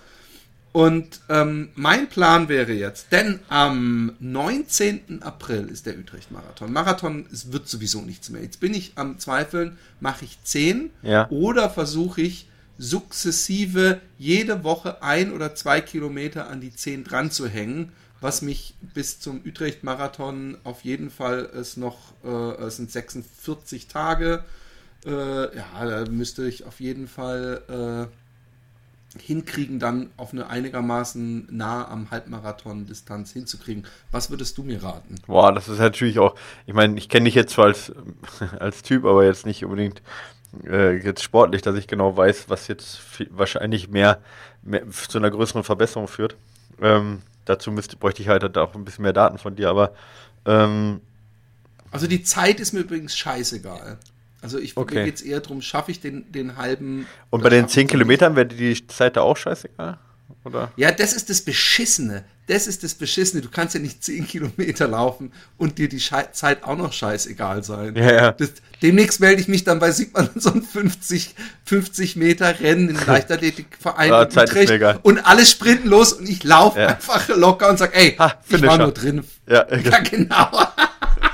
[0.71, 5.21] Und ähm, mein Plan wäre jetzt, denn am 19.
[5.21, 6.71] April ist der Utrecht-Marathon.
[6.71, 8.41] Marathon es wird sowieso nichts mehr.
[8.41, 11.29] Jetzt bin ich am Zweifeln, mache ich 10 Ja.
[11.29, 12.47] oder versuche ich
[12.81, 18.73] sukzessive jede Woche ein oder zwei Kilometer an die 10 dran zu hängen, was mich
[18.93, 24.43] bis zum Utrecht-Marathon auf jeden Fall es noch, äh, es sind 46 Tage,
[25.05, 31.87] äh, ja, da müsste ich auf jeden Fall äh, hinkriegen, dann auf eine einigermaßen nah
[31.87, 33.85] am Halbmarathon-Distanz hinzukriegen.
[34.11, 35.15] Was würdest du mir raten?
[35.27, 36.35] Boah, das ist natürlich auch,
[36.65, 37.91] ich meine, ich kenne dich jetzt zwar als,
[38.59, 40.01] als Typ, aber jetzt nicht unbedingt
[40.65, 42.99] äh, jetzt sportlich, dass ich genau weiß, was jetzt
[43.31, 44.19] wahrscheinlich mehr,
[44.61, 46.35] mehr zu einer größeren Verbesserung führt.
[46.81, 49.93] Ähm, dazu müsste, bräuchte ich halt auch ein bisschen mehr Daten von dir, aber
[50.45, 51.01] ähm,
[51.91, 53.97] Also die Zeit ist mir übrigens scheißegal.
[54.41, 54.95] Also ich Okay.
[54.99, 57.07] mir geht es eher darum, schaffe ich den, den halben.
[57.29, 59.99] und bei den schaffe ich 10 den Kilometern wäre die Zeit da auch scheißegal?
[60.45, 60.71] Oder?
[60.75, 62.23] Ja, das ist das Beschissene.
[62.47, 63.41] Das ist das Beschissene.
[63.41, 67.63] Du kannst ja nicht 10 Kilometer laufen und dir die Schei Zeit auch noch scheißegal
[67.63, 67.95] sein.
[67.95, 68.31] Ja, ja.
[68.31, 71.35] Das, demnächst melde ich mich dann bei Siegmann so ein 50,
[71.65, 76.79] 50 Meter Rennen in Leichtathletikverein Ja, in Utrecht und alle sprinten los und ich laufe
[76.79, 76.87] Ja.
[76.87, 79.23] einfach locker und sag, ey, Ha, ich war nur drin.
[79.47, 80.49] Ja, Ja, genau.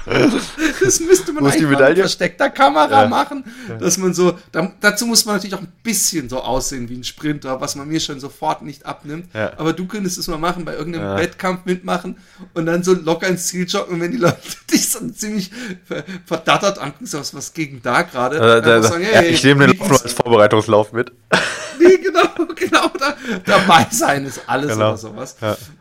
[0.83, 3.08] Das müsste man mal mit versteckter Kamera Ja.
[3.10, 3.43] machen,
[3.79, 7.03] dass man so, da, dazu muss man natürlich auch ein bisschen so aussehen wie ein
[7.03, 9.27] Sprinter, was man mir schon sofort nicht abnimmt.
[9.34, 9.51] Ja.
[9.58, 11.17] Aber du könntest es mal machen, bei irgendeinem Ja.
[11.17, 12.17] Wettkampf mitmachen
[12.53, 14.38] und dann so locker ins Ziel joggen wenn die Leute
[14.71, 15.51] dich so ziemlich
[15.86, 19.43] ver- verdattert angucken, so was, was gegen da gerade, Äh, da, einfach sagen, hey, ich
[19.43, 21.12] nehme den Lauf nur als Vorbereitungslauf mit.
[21.79, 22.23] Nee, genau,
[22.55, 22.88] genau.
[22.97, 24.88] Da, dabei sein ist alles Genau.
[24.89, 25.36] oder sowas.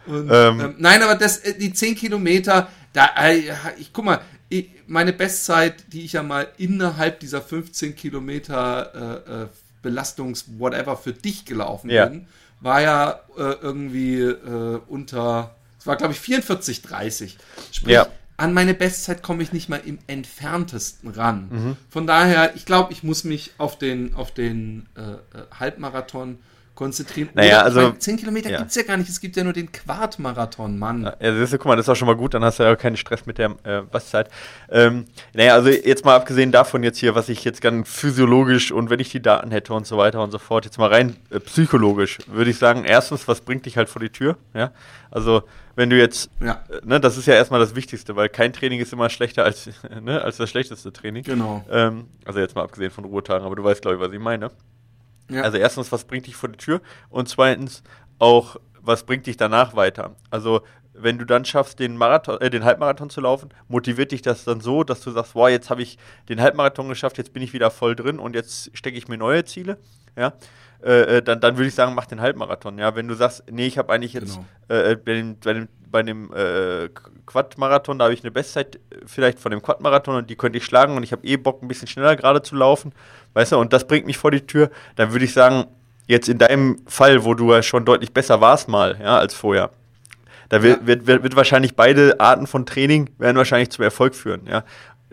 [0.07, 0.61] Und, Ähm.
[0.61, 3.43] ähm, nein, aber das, äh, die 10 Kilometer, da, äh,
[3.79, 9.43] ich guck mal, ich, meine Bestzeit, die ich ja mal innerhalb dieser 15 Kilometer äh,
[9.43, 9.47] äh,
[9.83, 12.07] Belastungs-Whatever für dich gelaufen Ja.
[12.07, 12.27] bin,
[12.61, 17.37] war ja äh, irgendwie äh, unter, es war glaube ich 44, 30.
[17.73, 18.07] Sprich, Ja.
[18.39, 21.49] an meine Bestzeit komme ich nicht mal im entferntesten ran.
[21.51, 21.77] Mhm.
[21.91, 25.17] Von daher, ich glaube, ich muss mich auf den, auf den äh, äh,
[25.59, 26.39] Halbmarathon
[26.77, 27.31] konzentrieren.
[27.35, 28.59] Naja, ich also- meine, 10 Kilometer ja.
[28.59, 31.03] gibt es ja gar nicht, es gibt ja nur den Quartmarathon, Mann.
[31.21, 32.73] Ja, siehst du, guck mal, das ist auch schon mal gut, dann hast du ja
[32.73, 34.31] auch keinen Stress mit der äh, Bastzeit.
[34.71, 38.91] Ähm, naja, also jetzt mal abgesehen davon jetzt hier, was ich jetzt ganz physiologisch und
[38.91, 41.41] wenn ich die Daten hätte und so weiter und so fort, jetzt mal rein äh,
[41.41, 44.37] psychologisch, würde ich sagen, erstens, was bringt dich halt vor die Tür?
[44.55, 44.71] Ja,
[45.11, 45.43] also
[45.75, 46.65] wenn du jetzt, Ja.
[46.71, 49.69] äh, ne, das ist ja erstmal das Wichtigste, weil kein Training ist immer schlechter als,
[50.03, 51.23] ne, als das schlechteste Training.
[51.25, 51.65] Genau.
[51.71, 54.51] Ähm, also jetzt mal abgesehen von Ruhetagen, aber du weißt, glaube ich, was ich meine.
[55.31, 55.43] Ja.
[55.43, 56.81] Also erstens, was bringt dich vor die Tür?
[57.11, 57.83] Und zweitens
[58.19, 60.15] auch, was bringt dich danach weiter?
[60.31, 60.63] Also
[60.99, 64.61] wenn du dann schaffst, den Marathon, äh, den Halbmarathon zu laufen, motiviert dich das dann
[64.61, 67.71] so, dass du sagst, wow, jetzt habe ich den Halbmarathon geschafft, jetzt bin ich wieder
[67.71, 69.79] voll drin und jetzt stecke ich mir neue Ziele.
[70.17, 70.33] Ja.
[70.85, 72.79] Äh, äh, dann, dann würde ich sagen, mach den Halbmarathon.
[72.79, 74.81] Ja, wenn du sagst, nee, ich habe eigentlich jetzt Genau.
[74.83, 76.89] äh, bei dem, bei dem, bei dem äh,
[77.27, 80.65] Quad-Marathon, da habe ich eine Bestzeit äh, vielleicht von dem Quad-Marathon und die könnte ich
[80.65, 82.93] schlagen und ich habe eh Bock, ein bisschen schneller gerade zu laufen,
[83.35, 85.65] weißt du, und das bringt mich vor die Tür, dann würde ich sagen,
[86.07, 89.71] jetzt in deinem Fall, wo du ja schon deutlich besser warst mal, ja, als vorher,
[90.51, 90.87] da wird, Ja.
[90.87, 94.63] wird, wird, wird wahrscheinlich beide Arten von Training werden wahrscheinlich zum Erfolg führen, ja.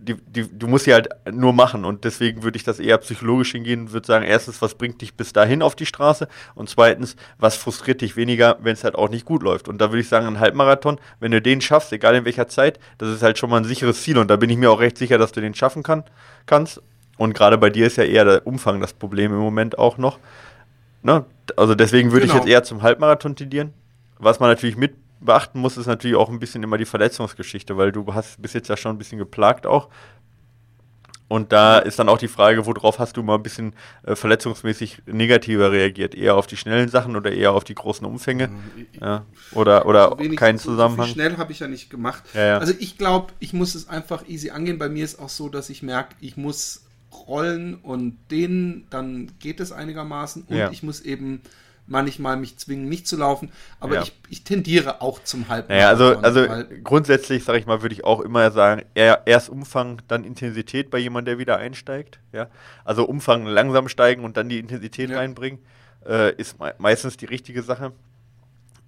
[0.06, 3.54] Die, die, du musst sie halt nur machen und deswegen würde ich das eher psychologisch
[3.54, 7.16] hingehen und würde sagen, erstens, was bringt dich bis dahin auf die Straße und zweitens,
[7.38, 9.70] was frustriert dich weniger, wenn es halt auch nicht gut läuft.
[9.70, 12.80] Und da würde ich sagen, ein Halbmarathon, wenn du den schaffst, egal in welcher Zeit,
[12.98, 14.98] das ist halt schon mal ein sicheres Ziel und da bin ich mir auch recht
[14.98, 16.04] sicher, dass du den schaffen kann,
[16.48, 16.82] kannst.
[17.18, 20.20] Und gerade bei dir ist ja eher der Umfang das Problem im Moment auch noch.
[21.02, 21.24] Ne?
[21.56, 22.44] Also deswegen würde ich Genau.
[22.44, 23.72] jetzt eher zum Halbmarathon tendieren.
[24.20, 27.92] Was man natürlich mit beachten muss, ist natürlich auch ein bisschen immer die Verletzungsgeschichte, weil
[27.92, 29.90] du hast bis jetzt ja schon ein bisschen geplagt auch.
[31.30, 33.74] Und da ist dann auch die Frage, worauf hast du mal ein bisschen
[34.06, 36.14] äh, verletzungsmäßig negativer reagiert?
[36.14, 38.50] Eher auf die schnellen Sachen oder eher auf die großen Umfänge?
[39.02, 39.26] Ja.
[39.54, 41.06] Oder, oder So keinen so- So Zusammenhang?
[41.08, 42.24] viel schnell habe ich ja nicht gemacht.
[42.36, 42.58] Ja, ja.
[42.60, 44.78] Also ich glaube, ich muss es einfach easy angehen.
[44.78, 46.84] Bei mir ist auch so, dass ich merke, ich muss
[47.28, 50.44] rollen und dehnen, dann geht es einigermaßen.
[50.44, 51.42] Und ich muss eben
[51.94, 54.02] manchmal mich zwingen, nicht zu laufen, aber ja.
[54.02, 55.78] ich, ich tendiere auch zum Halbmarathon.
[55.78, 60.26] Naja, also, also grundsätzlich, sage ich mal, würde ich auch immer sagen, erst Umfang, dann
[60.26, 62.20] Intensität bei jemandem, der wieder einsteigt.
[62.34, 62.50] Ja?
[62.84, 65.20] Also Umfang langsam steigen und dann die Intensität ja.
[65.20, 65.60] reinbringen,
[66.06, 67.94] äh, ist me meistens die richtige Sache.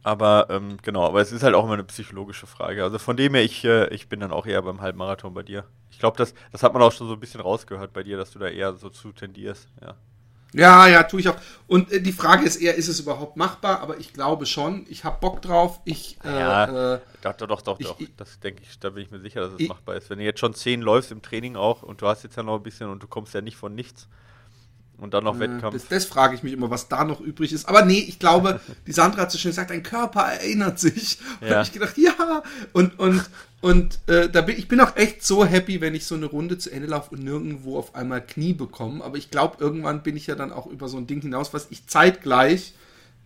[0.03, 2.83] Aber ähm, genau, aber es ist halt auch immer eine psychologische Frage.
[2.83, 5.63] Also von dem her, ich, äh, ich bin dann auch eher beim Halbmarathon bei dir.
[5.89, 8.31] Ich glaube, das, das hat man auch schon so ein bisschen rausgehört bei dir, dass
[8.31, 9.95] du da eher so zu tendierst, ja.
[10.55, 11.35] Ja, ja, tue ich auch.
[11.67, 13.81] Und äh, die Frage ist eher, ist es überhaupt machbar?
[13.81, 14.85] Aber ich glaube schon.
[14.89, 15.81] Ich habe Bock drauf.
[15.83, 17.97] Ich, äh, ja, äh, doch, doch, doch, ich, doch.
[18.17, 20.09] Das denke ich, da bin ich mir sicher, dass es ich, machbar ist.
[20.09, 22.55] Wenn du jetzt schon zehn läufst im Training auch und du hast jetzt ja noch
[22.55, 24.07] ein bisschen und du kommst ja nicht von nichts,
[24.97, 25.73] und dann noch äh, Wettkampf.
[25.73, 27.67] Das, das frage ich mich immer, was da noch übrig ist.
[27.67, 31.19] Aber nee, ich glaube, die Sandra hat so schön gesagt, dein Körper erinnert sich.
[31.41, 31.55] Und ja.
[31.55, 32.43] habe ich gedacht, ja.
[32.73, 33.23] Und, und,
[33.61, 36.57] und äh, da bin, ich bin auch echt so happy, wenn ich so eine Runde
[36.57, 39.03] zu Ende laufe und nirgendwo auf einmal Knie bekomme.
[39.03, 41.67] Aber ich glaube, irgendwann bin ich ja dann auch über so ein Ding hinaus, was
[41.71, 42.73] ich zeitgleich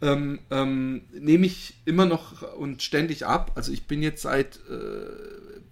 [0.02, 3.52] ähm, ähm, nehme ich immer noch und ständig ab.
[3.56, 5.06] Also ich bin jetzt seit, äh,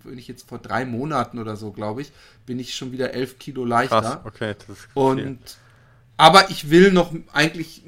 [0.03, 2.11] wenn ich jetzt vor drei Monaten oder so, glaube ich,
[2.45, 4.01] bin ich schon wieder elf Kilo leichter.
[4.01, 5.37] Krass, okay, das ist und viel.
[6.17, 7.83] Aber ich will noch, eigentlich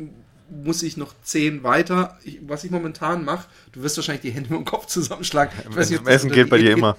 [0.50, 2.18] muss ich noch zehn weiter.
[2.24, 5.54] Ich, was ich momentan mache, du wirst wahrscheinlich die Hände mit dem Kopf zusammenschlagen.
[5.70, 6.78] Ich weiß nicht, Essen geht bei dir geht.
[6.78, 6.98] immer.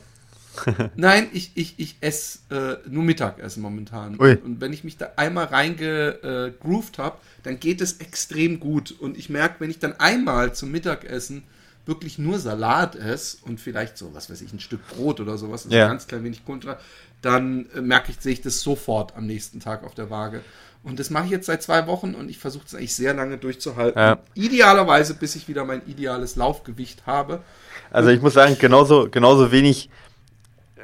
[0.96, 4.20] Nein, ich, ich, ich esse äh, nur Mittagessen momentan.
[4.20, 4.36] Ui.
[4.36, 8.92] Und wenn ich mich da einmal reingegroovt äh, habe, dann geht es extrem gut.
[8.92, 11.44] Und ich merke, wenn ich dann einmal zum Mittagessen
[11.86, 15.64] wirklich nur Salat esse und vielleicht so, was weiß ich, ein Stück Brot oder sowas,
[15.64, 15.88] also ja.
[15.88, 16.78] ganz klein wenig Kontra,
[17.22, 20.42] dann äh, merke ich, sehe ich das sofort am nächsten Tag auf der Waage.
[20.82, 23.36] Und das mache ich jetzt seit zwei Wochen und ich versuche es eigentlich sehr lange
[23.36, 24.00] durchzuhalten.
[24.00, 24.18] Ja.
[24.34, 27.42] Idealerweise, bis ich wieder mein ideales Laufgewicht habe.
[27.90, 29.90] Also ich muss sagen, genauso, genauso wenig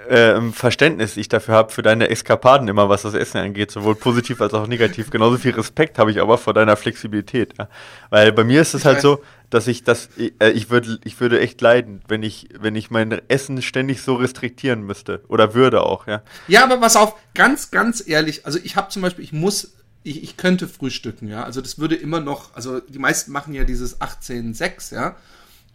[0.09, 4.40] äh, Verständnis ich dafür habe, für deine Eskapaden immer, was das Essen angeht, sowohl positiv
[4.40, 5.11] als auch negativ.
[5.11, 7.54] Genauso viel Respekt habe ich aber vor deiner Flexibilität.
[7.59, 7.68] Ja?
[8.11, 11.40] Weil bei mir ist es halt so, dass ich das, äh, ich würde, ich würde
[11.40, 16.06] echt leiden, wenn ich, wenn ich mein Essen ständig so restriktieren müsste oder würde auch,
[16.06, 16.22] ja.
[16.48, 19.76] Ja, aber pass auf, ganz, ganz ehrlich, also ich habe zum Beispiel, ich muss
[20.07, 21.42] ich, ich könnte frühstücken, ja.
[21.42, 25.16] Also das würde immer noch, also die meisten machen ja dieses 18-6, ja.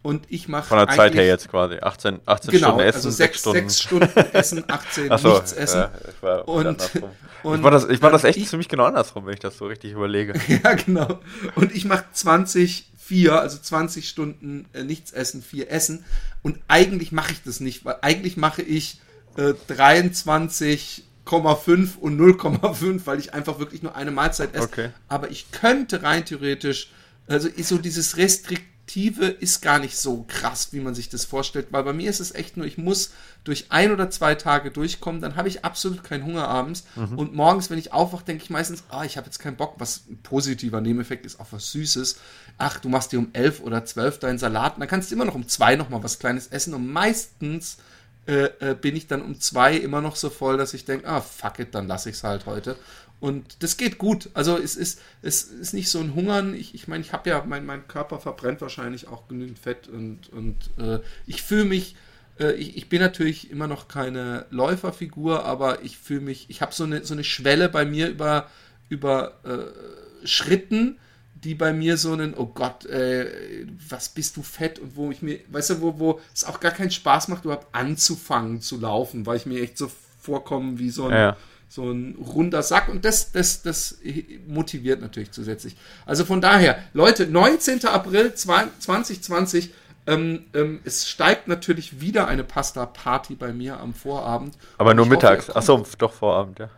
[0.04, 0.68] Und ich mache.
[0.68, 1.78] Von der Zeit her jetzt quasi.
[1.80, 3.70] 18, 18 genau, Stunden essen, also 6 Stunden.
[3.70, 5.78] 6 Stunden essen, 18 so, nichts essen.
[5.78, 8.86] Ja, ich war, und, und, ich war das, ich war das echt ich, ziemlich genau
[8.86, 10.34] andersrum, wenn ich das so richtig überlege.
[10.64, 11.20] ja, genau.
[11.54, 16.04] Und ich mache 20, 4, also 20 Stunden äh, nichts essen, 4 essen.
[16.42, 19.00] Und eigentlich mache ich das nicht, weil eigentlich mache ich
[19.38, 24.64] äh, 23 0,5 und 0,5, weil ich einfach wirklich nur eine Mahlzeit esse.
[24.64, 24.90] Okay.
[25.08, 26.92] Aber ich könnte rein theoretisch,
[27.28, 31.84] also so dieses Restriktive ist gar nicht so krass, wie man sich das vorstellt, weil
[31.84, 33.12] bei mir ist es echt nur, ich muss
[33.46, 37.18] durch ein oder zwei Tage durchkommen, dann habe ich absolut keinen Hunger abends mhm.
[37.18, 40.04] und morgens, wenn ich aufwache, denke ich meistens, ah, ich habe jetzt keinen Bock, was
[40.10, 42.18] ein positiver Nebeneffekt ist, auch was Süßes.
[42.58, 45.26] Ach, du machst dir um elf oder zwölf deinen Salat und dann kannst du immer
[45.26, 47.78] noch um zwei noch mal was Kleines essen und meistens
[48.28, 51.22] äh, äh, bin ich dann um zwei immer noch so voll, dass ich denke, ah,
[51.22, 52.78] fuck it, dann lasse ich es halt heute.
[53.20, 54.30] Und das geht gut.
[54.34, 56.56] Also es ist, es ist nicht so ein Hungern.
[56.56, 59.88] Ich meine, ich, mein, ich habe ja, mein, mein Körper verbrennt wahrscheinlich auch genügend Fett
[59.88, 61.96] und, und äh, ich fühle mich,
[62.40, 66.74] äh, ich, ich bin natürlich immer noch keine Läuferfigur, aber ich fühle mich, ich habe
[66.74, 68.50] so eine, so eine Schwelle bei mir über,
[68.90, 70.98] über äh, Schritten,
[71.44, 75.22] die bei mir so einen, oh Gott, äh, was bist du fett und wo ich
[75.22, 79.26] mir, weißt du, wo, wo es auch gar keinen Spaß macht, überhaupt anzufangen zu laufen,
[79.26, 81.38] weil ich mir echt so vorkomme wie so ein, ja.
[81.68, 83.98] so ein runder Sack und das, das, das
[84.48, 85.76] motiviert natürlich zusätzlich.
[86.06, 87.86] Also von daher, Leute, 19.
[87.86, 89.74] April 2020,
[90.08, 94.58] ähm, ähm, es steigt natürlich wieder eine Pasta-Party bei mir am Vorabend.
[94.78, 95.50] Aber nur mittags.
[95.50, 96.70] Achso, doch Vorabend, ja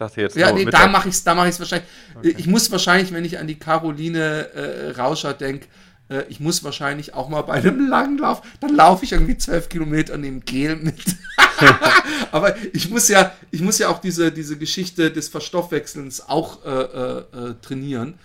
[0.00, 0.36] dachte jetzt.
[0.36, 1.88] Ja, nee, da mache ich es da mach ich's wahrscheinlich.
[2.16, 2.34] Okay.
[2.38, 5.66] Ich muss wahrscheinlich, wenn ich an die Caroline äh, Rauscher denke,
[6.08, 10.14] äh, ich muss wahrscheinlich auch mal bei einem Langlauf, dann laufe ich irgendwie zwölf Kilometer
[10.14, 10.96] an dem Gel mit.
[12.32, 16.70] Aber ich muss ja, ich muss ja auch diese, diese Geschichte des Verstoffwechselns auch äh,
[16.70, 18.18] äh, äh trainieren.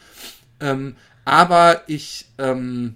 [0.59, 2.95] Ähm, aber ich, ähm,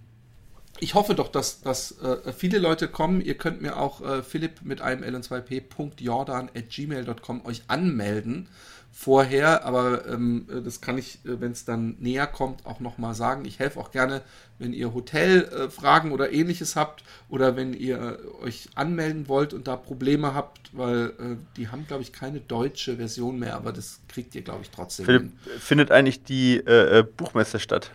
[0.79, 3.21] ich hoffe doch, dass, dass äh, viele Leute kommen.
[3.21, 8.47] Ihr könnt mir auch äh, philipp mit einem ln2p.jordan at gmail.com euch anmelden
[8.91, 13.13] vorher, aber ähm, äh, das kann ich, äh, wenn es dann näher kommt, auch nochmal
[13.13, 13.45] sagen.
[13.45, 14.21] Ich helfe auch gerne,
[14.57, 19.75] wenn ihr Hotelfragen äh, oder ähnliches habt oder wenn ihr euch anmelden wollt und da
[19.75, 21.11] Probleme habt, weil äh,
[21.55, 25.05] die haben, glaube ich, keine deutsche Version mehr, aber das kriegt ihr, glaube ich, trotzdem.
[25.05, 27.91] Philipp, findet eigentlich die äh, Buchmesse statt?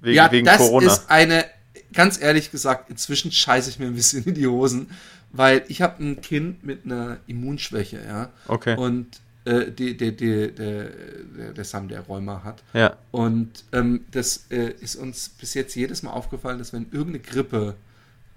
[0.00, 0.86] Wegen, ja, wegen das Corona.
[0.86, 1.44] ist eine
[1.94, 4.90] ganz ehrlich gesagt, inzwischen scheiße ich mir ein bisschen in die Hosen,
[5.32, 8.30] weil ich habe ein Kind mit einer Immunschwäche, ja.
[8.48, 8.76] Okay.
[8.76, 10.90] Und äh, die, die, die, der,
[11.54, 12.62] der Sam, der Rheuma hat.
[12.72, 12.96] Ja.
[13.10, 17.74] Und ähm, das äh, ist uns bis jetzt jedes Mal aufgefallen, dass wenn irgendeine Grippe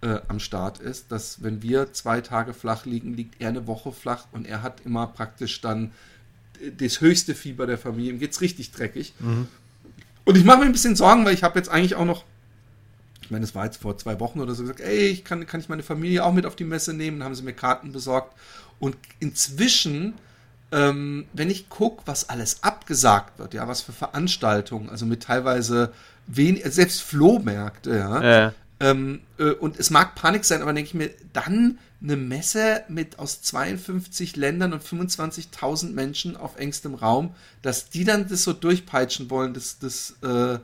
[0.01, 3.91] äh, am Start ist, dass wenn wir zwei Tage flach liegen, liegt er eine Woche
[3.91, 5.91] flach und er hat immer praktisch dann
[6.77, 8.11] das höchste Fieber der Familie.
[8.11, 9.13] Ihm geht es richtig dreckig.
[9.19, 9.47] Mhm.
[10.25, 12.25] Und ich mache mir ein bisschen Sorgen, weil ich habe jetzt eigentlich auch noch,
[13.21, 15.59] ich meine, das war jetzt vor zwei Wochen oder so gesagt, ey, ich kann, kann
[15.59, 17.19] ich meine Familie auch mit auf die Messe nehmen?
[17.19, 18.33] Dann haben sie mir Karten besorgt.
[18.79, 20.13] Und inzwischen,
[20.71, 25.91] ähm, wenn ich gucke, was alles abgesagt wird, ja, was für Veranstaltungen, also mit teilweise
[26.27, 28.53] wenig, selbst Flohmärkte, ja, Ja.
[28.79, 33.17] ähm, äh, und es mag Panik sein, aber denke ich mir, dann eine Messe mit
[33.17, 39.29] aus 52 Ländern und 25.000 Menschen auf engstem Raum, dass die dann das so durchpeitschen
[39.31, 40.59] wollen, das, das äh,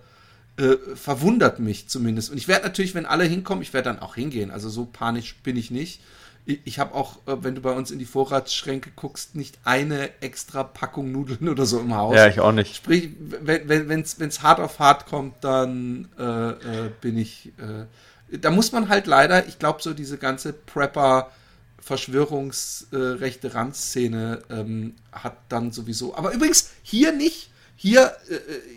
[0.57, 2.29] äh, verwundert mich zumindest.
[2.29, 4.51] Und ich werde natürlich, wenn alle hinkommen, ich werde dann auch hingehen.
[4.51, 6.01] Also so panisch bin ich nicht.
[6.45, 10.09] Ich, ich habe auch, äh, wenn du bei uns in die Vorratsschränke guckst, nicht eine
[10.21, 12.15] extra Packung Nudeln oder so im Haus.
[12.15, 12.75] ja, ich auch nicht.
[12.75, 17.51] Sprich, wenn es wenn, wenn's hart auf hart kommt, dann äh, äh, bin ich.
[17.57, 21.31] Äh, da muss man halt leider, ich glaube, so diese ganze Prepper.
[21.79, 26.15] Verschwörungsrechte Randszene ähm, hat dann sowieso.
[26.15, 27.49] Aber übrigens hier nicht.
[27.83, 28.35] Hier, äh,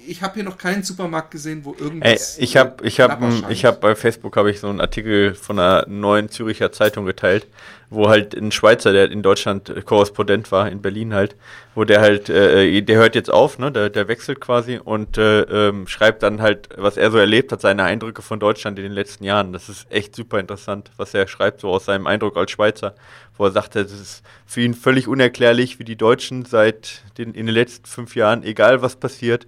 [0.09, 2.39] ich habe hier noch keinen Supermarkt gesehen, wo Ey, irgendwas.
[2.39, 5.87] ich habe ich hab, ich hab bei Facebook habe ich so einen Artikel von einer
[5.87, 7.47] neuen Züricher Zeitung geteilt,
[7.89, 11.37] wo halt ein Schweizer, der in Deutschland äh, Korrespondent war, in Berlin halt,
[11.77, 15.43] wo der halt, äh, der hört jetzt auf, ne, der, der wechselt quasi und äh,
[15.43, 18.93] ähm, schreibt dann halt, was er so erlebt hat, seine Eindrücke von Deutschland in den
[18.93, 19.53] letzten Jahren.
[19.53, 22.97] Das ist echt super interessant, was er schreibt, so aus seinem Eindruck als Schweizer,
[23.39, 27.47] wo er sagte, es ist für ihn völlig unerklärlich, wie die Deutschen seit den, in
[27.47, 29.47] den letzten fünf Jahren, egal was passiert,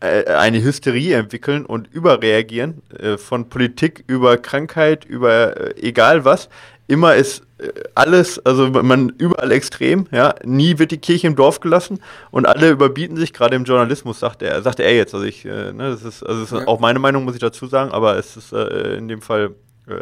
[0.00, 6.48] äh, eine Hysterie entwickeln und überreagieren, äh, von Politik über Krankheit, über äh, egal was.
[6.86, 11.58] Immer ist äh, alles, also man überall extrem, ja, nie wird die Kirche im Dorf
[11.60, 11.98] gelassen
[12.30, 15.72] und alle überbieten sich, gerade im Journalismus, sagt er, sagte er jetzt, also ich, äh,
[15.72, 16.66] ne, das ist, also das ist Ja.
[16.68, 19.50] auch meine Meinung, muss ich dazu sagen, aber es ist äh, in dem Fall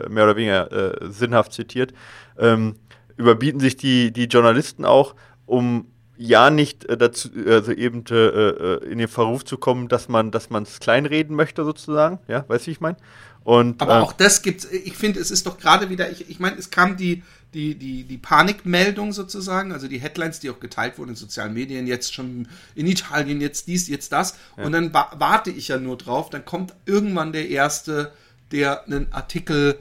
[0.08, 1.92] mehr oder weniger äh, sinnhaft zitiert,
[2.38, 2.76] ähm,
[3.16, 5.14] überbieten sich die, die Journalisten auch,
[5.46, 10.08] um ja nicht äh, dazu, also eben äh, äh, in den Verruf zu kommen, dass
[10.08, 12.96] man, dass man es kleinreden möchte sozusagen, ja, weißt du, wie ich meine?
[13.44, 14.64] Und Aber äh, auch das gibt's.
[14.64, 17.22] Ich finde, es ist doch gerade wieder, ich, ich meine, es kam die,
[17.54, 21.86] die, die, die Panikmeldung sozusagen, also die Headlines, die auch geteilt wurden in sozialen Medien,
[21.86, 24.36] jetzt schon in Italien, jetzt dies, jetzt das.
[24.56, 28.12] Und dann wa warte ich ja nur drauf, dann kommt irgendwann der Erste,
[28.52, 29.78] der einen Artikel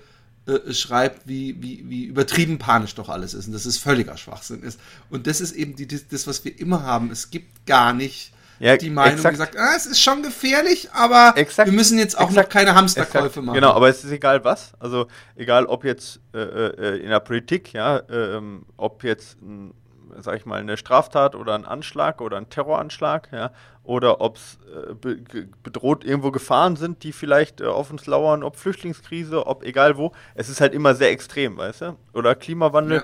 [0.47, 4.61] äh, schreibt, wie, wie, wie übertrieben panisch doch alles ist und dass es völliger Schwachsinn
[4.61, 4.79] ist.
[5.09, 7.09] Und das ist eben die, das, was wir immer haben.
[7.11, 9.33] Es gibt gar nicht Ja, die Meinung, exakt.
[9.33, 11.69] die sagt, ah, es ist schon gefährlich, aber Exakt.
[11.69, 12.49] wir müssen jetzt auch Exakt.
[12.49, 13.55] noch keine Hamsterkäufe machen.
[13.55, 14.73] Genau, aber es ist egal was.
[14.79, 19.73] Also egal, ob jetzt äh, äh, in der Politik, ja, ähm, ob jetzt, ein,
[20.19, 23.51] sag ich mal, eine Straftat oder ein Anschlag oder ein Terroranschlag, ja,
[23.83, 25.17] oder ob es äh, be
[25.63, 30.11] bedroht irgendwo Gefahren sind, die vielleicht äh, auf uns lauern, ob Flüchtlingskrise, ob egal wo.
[30.33, 31.97] Es ist halt immer sehr extrem, weißt du?
[32.13, 33.03] Oder Klimawandel.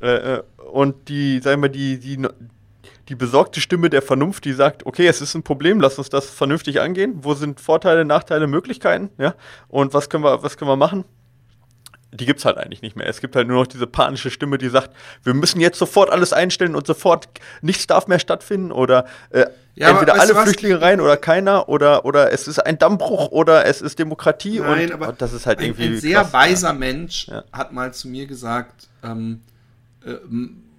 [0.00, 2.26] Äh, äh, und die, sag ich mal, die, die,
[3.08, 6.30] die besorgte Stimme der Vernunft, die sagt, okay, es ist ein Problem, lass uns das
[6.30, 7.18] vernünftig angehen.
[7.22, 9.34] Wo sind Vorteile, Nachteile, Möglichkeiten, ja?
[9.68, 11.04] Und was können wir, was können wir machen?
[12.14, 13.06] Die gibt's halt eigentlich nicht mehr.
[13.06, 14.90] Es gibt halt nur noch diese panische Stimme, die sagt,
[15.22, 17.26] wir müssen jetzt sofort alles einstellen und sofort
[17.62, 20.34] nichts darf mehr stattfinden oder äh, Ja, entweder alle?
[20.34, 24.88] Flüchtlinge rein oder keiner oder oder es ist ein Dammbruch oder es ist Demokratie Nein,
[24.88, 27.44] und, aber und das ist halt ein, irgendwie ein sehr krass, weiser Mensch Ja.
[27.50, 29.40] hat mal zu mir gesagt, ähm,
[30.04, 30.16] äh,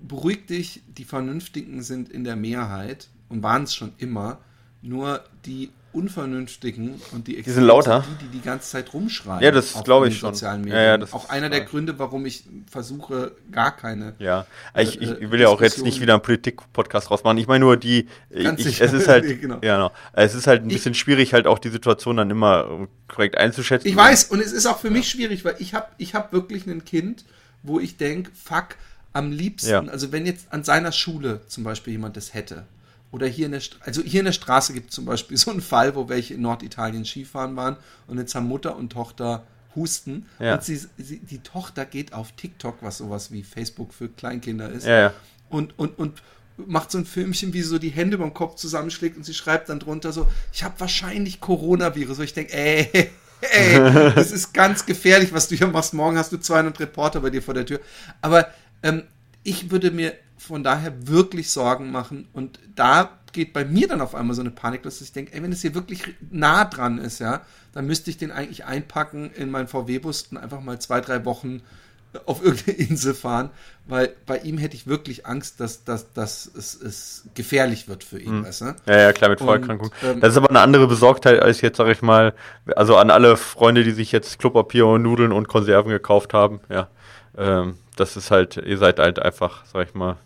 [0.02, 4.38] beruhig dich, die Vernünftigen sind in der Mehrheit und waren es schon immer,
[4.84, 8.02] nur die Unvernünftigen und die, sind lauter.
[8.02, 9.42] sind die, die die ganze Zeit rumschreien.
[9.42, 10.34] Ja, das glaube ich schon.
[10.34, 10.84] Sozialen Ja, Medien.
[10.86, 11.62] ja, das Auch einer der.
[11.62, 14.46] Gründe, warum ich versuche, gar keine Ja,
[14.78, 17.38] ich, ich äh, will ja auch jetzt nicht wieder einen Politik-Podcast rausmachen.
[17.38, 19.60] Ich meine nur die, ich, es ist halt, Nee, genau.
[19.64, 19.92] ja, genau.
[20.14, 23.88] es ist halt ein bisschen schwierig, halt auch die Situation dann immer korrekt einzuschätzen.
[23.88, 26.66] Ich weiß, und es ist auch für mich schwierig, weil ich habe ich hab wirklich
[26.68, 27.24] ein Kind,
[27.62, 28.70] wo ich denke, fuck,
[29.14, 29.80] am liebsten, Ja.
[29.86, 32.66] also wenn jetzt an seiner Schule zum Beispiel jemand das hätte,
[33.14, 35.52] oder hier in der, St also hier in der Straße gibt es zum Beispiel so
[35.52, 39.44] einen Fall, wo welche in Norditalien Skifahren waren und jetzt haben Mutter und Tochter
[39.76, 40.56] Husten Ja.
[40.56, 44.86] und sie, sie, die Tochter geht auf TikTok, was sowas wie Facebook für Kleinkinder ist,
[44.86, 45.14] Ja, ja.
[45.50, 46.22] und, und, und
[46.58, 49.70] macht so ein Filmchen, wie sie so die Hände beim Kopf zusammenschlägt und sie schreibt
[49.70, 52.20] dann drunter so, ich habe wahrscheinlich Coronavirus.
[52.20, 53.10] Und ich denke, ey,
[53.42, 53.80] ey,
[54.14, 55.96] das ist ganz gefährlich, was du hier machst.
[55.96, 57.80] Morgen hast du 200 Reporter bei dir vor der Tür.
[58.22, 58.48] Aber
[58.84, 59.02] ähm,
[59.42, 64.14] ich würde mir von daher wirklich Sorgen machen und da geht bei mir dann auf
[64.14, 67.00] einmal so eine Panik los, dass ich denke, ey, wenn es hier wirklich nah dran
[67.00, 67.42] ist, ja,
[67.74, 71.62] dann müsste ich den eigentlich einpacken in meinen VW-Bus und einfach mal zwei, drei Wochen
[72.26, 73.50] auf irgendeine Insel fahren,
[73.88, 78.20] weil bei ihm hätte ich wirklich Angst, dass, dass, dass es, es gefährlich wird für
[78.20, 78.40] ihn.
[78.40, 78.46] Mhm.
[78.46, 78.76] Weißt du?
[78.86, 79.92] Ja, ja, klar, mit Vorerkrankung.
[80.04, 82.34] Ähm, das ist aber eine andere Besorgtheit als jetzt, sag ich mal,
[82.76, 86.90] also an alle Freunde, die sich jetzt Klopapier und Nudeln und Konserven gekauft haben, ja.
[87.36, 90.18] Ähm, das ist halt, ihr seid halt einfach, sag ich mal,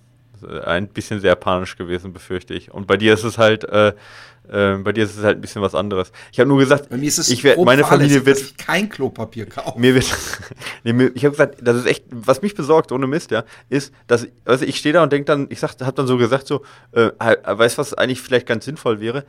[0.43, 2.71] ein bisschen sehr panisch gewesen, befürchte ich.
[2.71, 3.93] Und bei dir ist es halt, äh,
[4.49, 6.11] äh, bei dir ist es halt ein bisschen was anderes.
[6.31, 8.89] Ich habe nur gesagt, bei mir ist es ich werd, meine Familie wird ich kein
[8.89, 9.79] Klopapier kaufen.
[9.79, 10.05] Mir wird,
[10.83, 13.93] nee, mir, ich habe gesagt, das ist echt, was mich besorgt, ohne Mist, ja, ist,
[14.07, 16.63] dass, also ich stehe da und denke dann, ich sag, habe dann so gesagt, so,
[16.91, 19.25] äh, weißt was eigentlich vielleicht ganz sinnvoll wäre,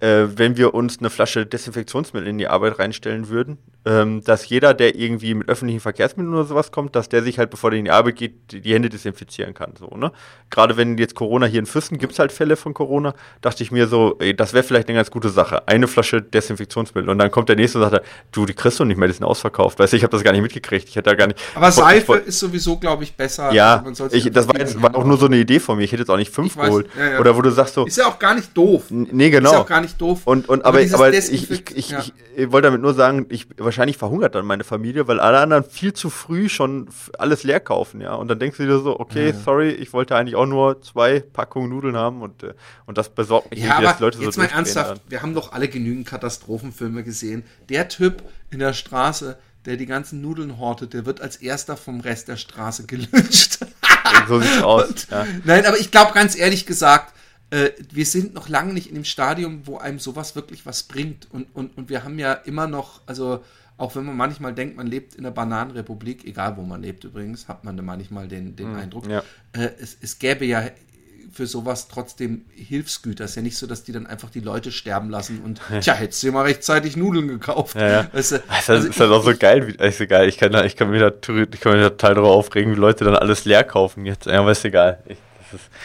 [0.00, 4.72] äh, wenn wir uns eine Flasche Desinfektionsmittel in die Arbeit reinstellen würden, ähm, dass jeder,
[4.74, 7.84] der irgendwie mit öffentlichen Verkehrsmitteln oder sowas kommt, dass der sich halt, bevor der in
[7.84, 9.74] die Arbeit geht, die, Hände desinfizieren kann.
[9.78, 10.10] So, ne?
[10.50, 13.70] Gerade wenn jetzt Corona hier in Füssen gibt es halt Fälle von Corona, dachte ich
[13.70, 15.68] mir so, ey, das wäre vielleicht eine ganz gute Sache.
[15.68, 17.10] Eine Flasche Desinfektionsmittel.
[17.10, 19.24] Und dann kommt der nächste und sagt, du, die kriegst du nicht mehr, die sind
[19.24, 19.78] ausverkauft.
[19.78, 20.88] Weißt du, ich habe das gar nicht mitgekriegt.
[20.88, 21.38] Ich hätte da gar nicht.
[21.54, 23.52] Aber Seife ist sowieso, glaube ich, besser.
[23.52, 25.84] Ja, ich, das war jetzt war auch nur so eine Idee von mir.
[25.84, 26.88] Ich hätte jetzt auch nicht fünf geholt.
[26.98, 27.20] Ja, ja.
[27.20, 27.84] Oder wo du sagst so.
[27.84, 28.84] Ist ja auch gar nicht doof.
[28.88, 29.50] Nee, genau.
[29.50, 30.22] Ist ja auch gar nicht doof.
[30.24, 32.02] Und, und aber, aber, aber ich, ich, ich, ja.
[32.36, 35.64] ich wollte damit nur sagen, ich wahrscheinlich verhungert dann mein meine Familie, weil alle anderen
[35.64, 38.14] viel zu früh schon alles leer kaufen, ja.
[38.14, 39.34] Und dann denkst du dir so, okay, ja.
[39.34, 42.54] sorry, ich wollte eigentlich auch nur zwei Packungen Nudeln haben und, äh,
[42.86, 45.52] und das besorgt mich ja, nicht, dass Leute jetzt so mal ernsthaft, wir haben doch
[45.52, 47.44] alle genügend Katastrophenfilme gesehen.
[47.68, 52.00] Der Typ in der Straße, der die ganzen Nudeln hortet, der wird als erster vom
[52.00, 53.58] Rest der Straße gelünscht.
[54.28, 54.88] so sieht's aus.
[54.88, 55.26] Und, ja.
[55.44, 57.12] Nein, aber ich glaube ganz ehrlich gesagt,
[57.54, 61.28] äh, wir sind noch lange nicht in dem Stadium, wo einem sowas wirklich was bringt.
[61.30, 63.44] Und, und, und wir haben ja immer noch, also
[63.76, 67.46] auch wenn man manchmal denkt, man lebt in der Bananenrepublik, egal wo man lebt übrigens,
[67.46, 69.08] hat man da manchmal den, den mhm, Eindruck.
[69.08, 69.22] Ja.
[69.52, 70.64] Äh, es, es gäbe ja
[71.32, 73.24] für sowas trotzdem Hilfsgüter.
[73.24, 75.94] Es ist ja nicht so, dass die dann einfach die Leute sterben lassen und, tja,
[75.94, 77.76] hättest du dir mal rechtzeitig Nudeln gekauft.
[77.76, 78.08] Ja, ja.
[78.12, 79.68] Weißt du, das also ist halt auch so geil.
[79.68, 80.28] Wie, ist egal.
[80.28, 83.04] Ich kann, ich kann mir da, ich kann mir da total darüber aufregen, wie Leute
[83.04, 84.26] dann alles leer kaufen jetzt.
[84.26, 84.98] Ja, aber ist egal.
[85.06, 85.18] Ich,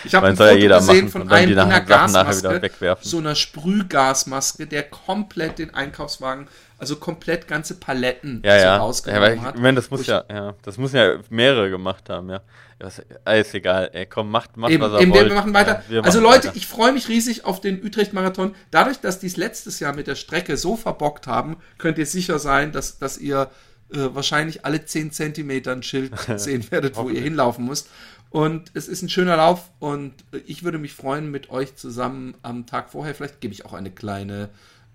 [0.03, 2.69] ich habe ein Foto ja gesehen von einem in einer Gasmaske,
[3.01, 6.47] so einer Sprühgasmaske, der komplett den Einkaufswagen
[6.79, 8.77] also komplett ganze Paletten ja, so ja.
[8.77, 9.55] rausgenommen ja, hat.
[9.55, 12.41] Ich meine, das muss ja, ja, das müssen ja mehrere gemacht haben, ja.
[12.79, 15.27] Das, ist egal, ey, komm, macht, macht eben, was er eben, wollt.
[15.27, 15.83] Wir machen weiter.
[15.89, 16.55] Ja, wir also Leute, weiter.
[16.55, 18.55] ich freue mich riesig auf den Utrecht-Marathon.
[18.71, 22.39] Dadurch, dass die es letztes Jahr mit der Strecke so verbockt haben, könnt ihr sicher
[22.39, 23.49] sein, dass, dass ihr
[23.91, 27.89] äh, wahrscheinlich alle 10 Zentimeter ein Schild sehen werdet, wo ihr hinlaufen müsst.
[28.29, 30.13] Und es ist ein schöner Lauf und
[30.45, 33.89] ich würde mich freuen, mit euch zusammen am Tag vorher, vielleicht gebe ich auch eine
[33.89, 34.49] kleine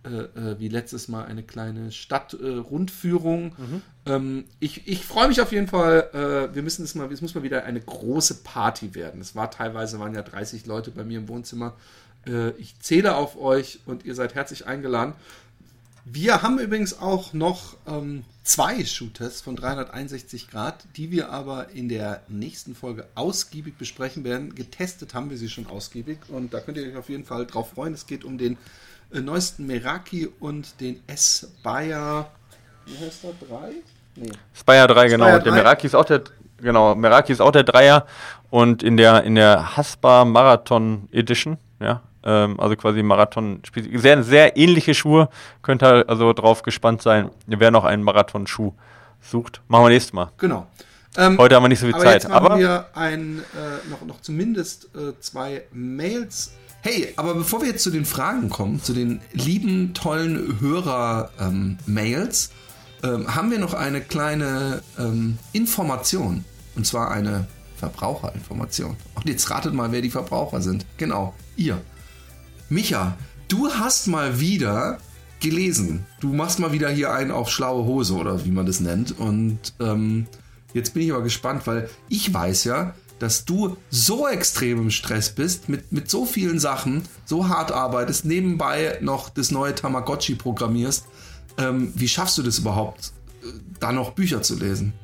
[0.05, 3.57] äh, äh, wie letztes Mal eine kleine Stadtrundführung.
[3.57, 3.83] Äh, mhm.
[4.05, 6.11] ähm, ich ich freue mich auf jeden Fall.
[6.13, 9.23] Äh, wir müssen es mal, es muss mal wieder eine große Party werden.
[9.23, 11.75] Es war teilweise waren ja 30 Leute bei mir im Wohnzimmer.
[12.27, 15.15] Äh, ich zähle auf euch und ihr seid herzlich eingeladen.
[16.05, 21.89] Wir haben übrigens auch noch ähm, zwei Shooters von 361 Grad, die wir aber in
[21.89, 24.55] der nächsten Folge ausgiebig besprechen werden.
[24.55, 27.71] Getestet haben wir sie schon ausgiebig und da könnt ihr euch auf jeden Fall drauf
[27.71, 27.95] freuen.
[27.95, 28.59] Es geht um den
[29.13, 32.31] äh, neuesten Meraki und den S-Bayer,
[32.87, 33.73] wie heißt der, 3?
[34.17, 34.31] Nee.
[34.53, 35.25] Spire 3, genau.
[35.25, 35.45] Spire 3.
[35.45, 36.23] Der Meraki ist auch der,
[36.59, 38.07] genau, Meraki ist auch der Dreier
[38.51, 43.61] und in der, in der Haspa Marathon Edition, ja, ähm, also quasi Marathon,
[43.95, 45.29] sehr, sehr ähnliche Schuhe,
[45.63, 48.73] könnt ihr also drauf gespannt sein, wer noch einen Marathon-Schuh
[49.21, 49.61] sucht.
[49.69, 50.31] Machen wir nächstes Mal.
[50.39, 50.67] Genau.
[51.17, 52.25] Ähm, Heute haben wir nicht so viel aber Zeit.
[52.25, 56.53] Jetzt haben aber wir ein, äh, noch, noch zumindest äh, zwei Mails
[56.87, 62.51] Hey, aber bevor wir jetzt zu den Fragen kommen, zu den lieben, tollen Hörer-Mails,
[63.03, 66.45] ähm, ähm, haben wir noch eine kleine ähm, Information.
[66.77, 68.99] Und zwar eine Verbraucherinformation.
[69.15, 70.85] Und jetzt ratet mal, wer die Verbraucher sind.
[70.99, 71.81] Genau, ihr.
[72.75, 74.99] Micha, du hast mal wieder
[75.39, 76.05] gelesen.
[76.19, 79.17] Du machst mal wieder hier einen auf schlaue Hose oder wie man das nennt.
[79.17, 80.27] Und ähm,
[80.73, 85.31] jetzt bin ich aber gespannt, weil ich weiß ja, dass du so extrem im Stress
[85.31, 91.05] bist, mit, mit so vielen Sachen, so hart arbeitest, nebenbei noch das neue Tamagotchi programmierst.
[91.59, 93.13] Ähm, wie schaffst du das überhaupt,
[93.45, 94.95] äh, da noch Bücher zu lesen?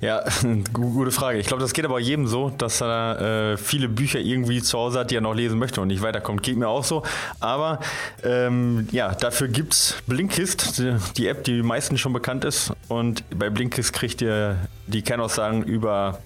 [0.00, 0.24] Ja,
[0.72, 1.38] gute Frage.
[1.38, 5.00] Ich glaube, das geht aber jedem so, dass er äh, viele Bücher irgendwie zu Hause
[5.00, 6.42] hat, die er noch lesen möchte und nicht weiterkommt.
[6.42, 7.02] Geht mir auch so.
[7.40, 7.80] Aber
[8.22, 10.82] ähm, ja, dafür gibt es Blinkist,
[11.16, 12.72] die App, die meisten schon bekannt ist.
[12.88, 16.18] Und bei Blinkist kriegt ihr die Kernaussagen über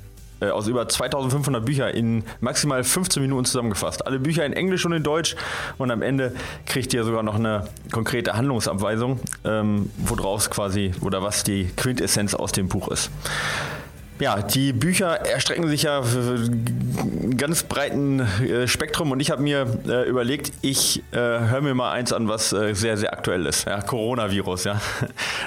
[0.43, 4.07] äh, aus über 2500 Büchern in maximal 15 Minuten zusammengefasst.
[4.07, 5.37] Alle Bücher in Englisch und in Deutsch
[5.79, 6.35] und am Ende
[6.67, 12.53] kriegt ihr sogar noch eine konkrete Handlungsabweisung, ähm, woraus quasi oder was die Quintessenz aus
[12.53, 13.11] dem Buch ist.
[14.23, 19.43] Ja, die Bücher erstrecken sich ja für ein ganz breiten äh, Spektrum und ich habe
[19.43, 23.47] mir äh, überlegt, ich äh, höre mir mal eins an, was äh, sehr, sehr aktuell
[23.47, 23.67] ist.
[23.67, 24.81] Ja, Coronavirus, ja.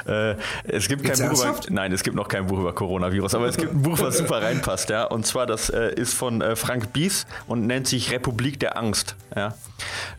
[0.08, 3.48] Äh, es gibt kein Buch über, nein, es gibt noch kein Buch über Coronavirus, aber
[3.48, 5.06] es gibt ein Buch, was super reinpasst, ja.
[5.06, 9.56] Und zwar, das ist von Frank Bies und nennt sich Republik der Angst, ja.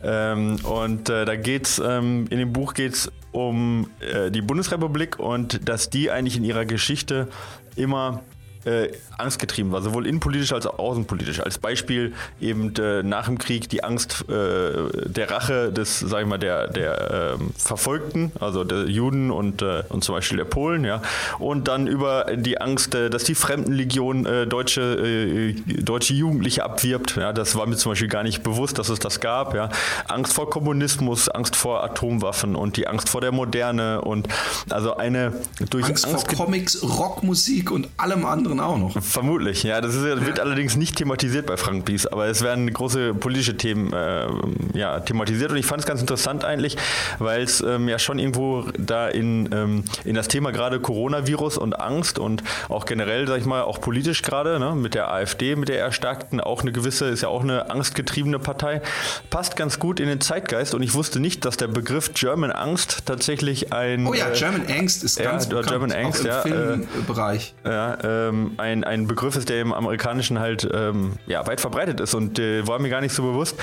[0.03, 3.89] Ähm, und da geht's, ähm, in dem Buch geht es um
[4.33, 7.29] die Bundesrepublik und dass die eigentlich in ihrer Geschichte
[7.77, 8.23] immer
[8.67, 11.39] äh, angstgetrieben war, sowohl innenpolitisch als auch außenpolitisch.
[11.39, 16.27] Als Beispiel eben äh, nach dem Krieg die Angst äh, der Rache des, sag ich
[16.27, 20.83] mal, der, der ähm, Verfolgten, also der Juden und, äh, und zum Beispiel der Polen,
[20.83, 21.01] ja.
[21.39, 27.15] Und dann über die Angst, äh, dass die Fremdenlegion deutsche, deutsche Jugendliche abwirbt.
[27.15, 27.31] Ja.
[27.33, 29.53] Das war mir zum Beispiel gar nicht bewusst, dass es das gab.
[29.55, 29.69] Ja.
[30.07, 34.27] Angst vor Kommunismus, Angst vor Atomwaffen und die Angst vor der Moderne und
[34.69, 35.33] also eine
[35.69, 39.03] durch Angst, Angst vor Comics, Rockmusik und allem anderen anderen auch noch.
[39.03, 39.81] Vermutlich, ja.
[39.81, 43.93] Das ist, wird allerdings nicht thematisiert bei Frank Bies, aber es werden große politische Themen
[43.93, 44.27] äh,
[44.73, 46.77] ja, thematisiert und ich fand es ganz interessant eigentlich,
[47.19, 51.79] weil es ähm, ja schon irgendwo da in, ähm, in das Thema gerade Coronavirus und
[51.79, 55.69] Angst und auch generell, sag ich mal, auch politisch gerade, ne, mit der AfD, mit
[55.69, 58.81] der erstarkten, auch eine gewisse, ist ja auch eine angstgetriebene Partei,
[59.29, 63.05] passt ganz gut in den Zeitgeist und ich wusste nicht, dass der Begriff German Angst
[63.05, 64.07] tatsächlich ein.
[64.07, 67.53] Oh ja, äh, German Angst ist ganz ja, bekannt, German Angst, auch im ja, Filmbereich.
[67.63, 71.99] Äh, ja, ähm, ein, ein Begriff ist, der im Amerikanischen halt ähm, ja, weit verbreitet
[71.99, 73.55] ist und äh, war mir gar nicht so bewusst.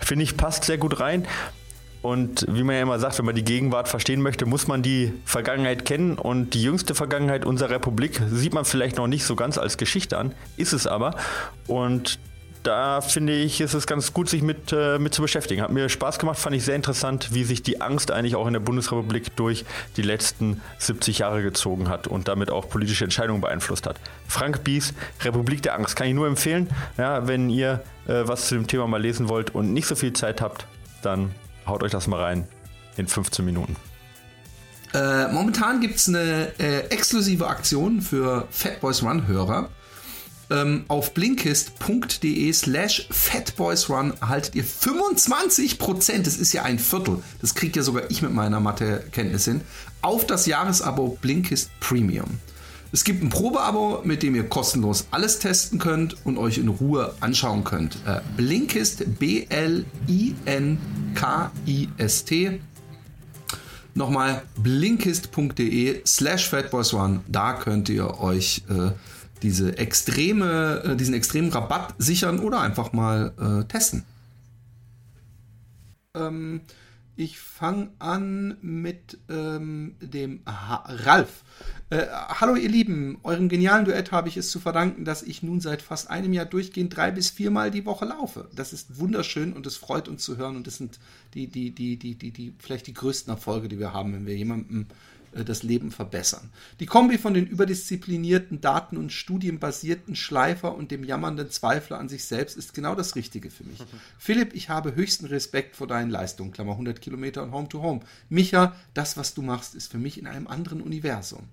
[0.00, 1.26] Finde ich, passt sehr gut rein.
[2.02, 5.12] Und wie man ja immer sagt, wenn man die Gegenwart verstehen möchte, muss man die
[5.26, 6.16] Vergangenheit kennen.
[6.16, 10.16] Und die jüngste Vergangenheit unserer Republik sieht man vielleicht noch nicht so ganz als Geschichte
[10.16, 11.14] an, ist es aber.
[11.66, 12.18] Und
[12.62, 15.62] da finde ich, ist es ganz gut, sich mit, äh, mit zu beschäftigen.
[15.62, 18.52] Hat mir Spaß gemacht, fand ich sehr interessant, wie sich die Angst eigentlich auch in
[18.52, 19.64] der Bundesrepublik durch
[19.96, 23.98] die letzten 70 Jahre gezogen hat und damit auch politische Entscheidungen beeinflusst hat.
[24.28, 24.92] Frank Bies,
[25.22, 26.68] Republik der Angst, kann ich nur empfehlen.
[26.98, 30.12] Ja, wenn ihr äh, was zu dem Thema mal lesen wollt und nicht so viel
[30.12, 30.66] Zeit habt,
[31.02, 31.34] dann
[31.66, 32.46] haut euch das mal rein
[32.96, 33.76] in 15 Minuten.
[34.92, 39.70] Äh, momentan gibt es eine äh, exklusive Aktion für Fatboys Run-Hörer.
[40.50, 47.76] Ähm, auf blinkist.de slash fatboysrun erhaltet ihr 25%, das ist ja ein Viertel, das kriegt
[47.76, 49.60] ja sogar ich mit meiner Mathe-Kenntnis hin,
[50.02, 52.40] auf das Jahresabo Blinkist Premium.
[52.92, 57.14] Es gibt ein Probeabo, mit dem ihr kostenlos alles testen könnt und euch in Ruhe
[57.20, 57.98] anschauen könnt.
[58.04, 59.90] Äh, Blinkist, B-L-I-N-K-I-S-T.
[63.94, 67.20] Nochmal blinkist.de slash fatboysrun.
[67.28, 68.90] Da könnt ihr euch äh,
[69.42, 74.04] diese extreme, äh, diesen extremen Rabatt sichern oder einfach mal äh, testen.
[76.14, 76.62] Ähm,
[77.16, 81.44] ich fange an mit ähm, dem ha Ralf.
[81.90, 85.60] Äh, hallo ihr Lieben, eurem genialen Duett habe ich es zu verdanken, dass ich nun
[85.60, 88.48] seit fast einem Jahr durchgehend drei bis viermal die Woche laufe.
[88.54, 90.98] Das ist wunderschön und es freut uns zu hören und das sind
[91.34, 94.36] die, die, die, die, die, die, vielleicht die größten Erfolge, die wir haben, wenn wir
[94.36, 94.86] jemandem
[95.32, 96.50] das Leben verbessern.
[96.80, 102.24] Die Kombi von den überdisziplinierten, daten- und studienbasierten Schleifer und dem jammernden Zweifler an sich
[102.24, 103.78] selbst ist genau das Richtige für mich.
[103.78, 103.84] Mhm.
[104.18, 108.00] Philipp, ich habe höchsten Respekt vor deinen Leistungen, Klammer 100 Kilometer und Home to Home.
[108.28, 111.48] Micha, das, was du machst, ist für mich in einem anderen Universum.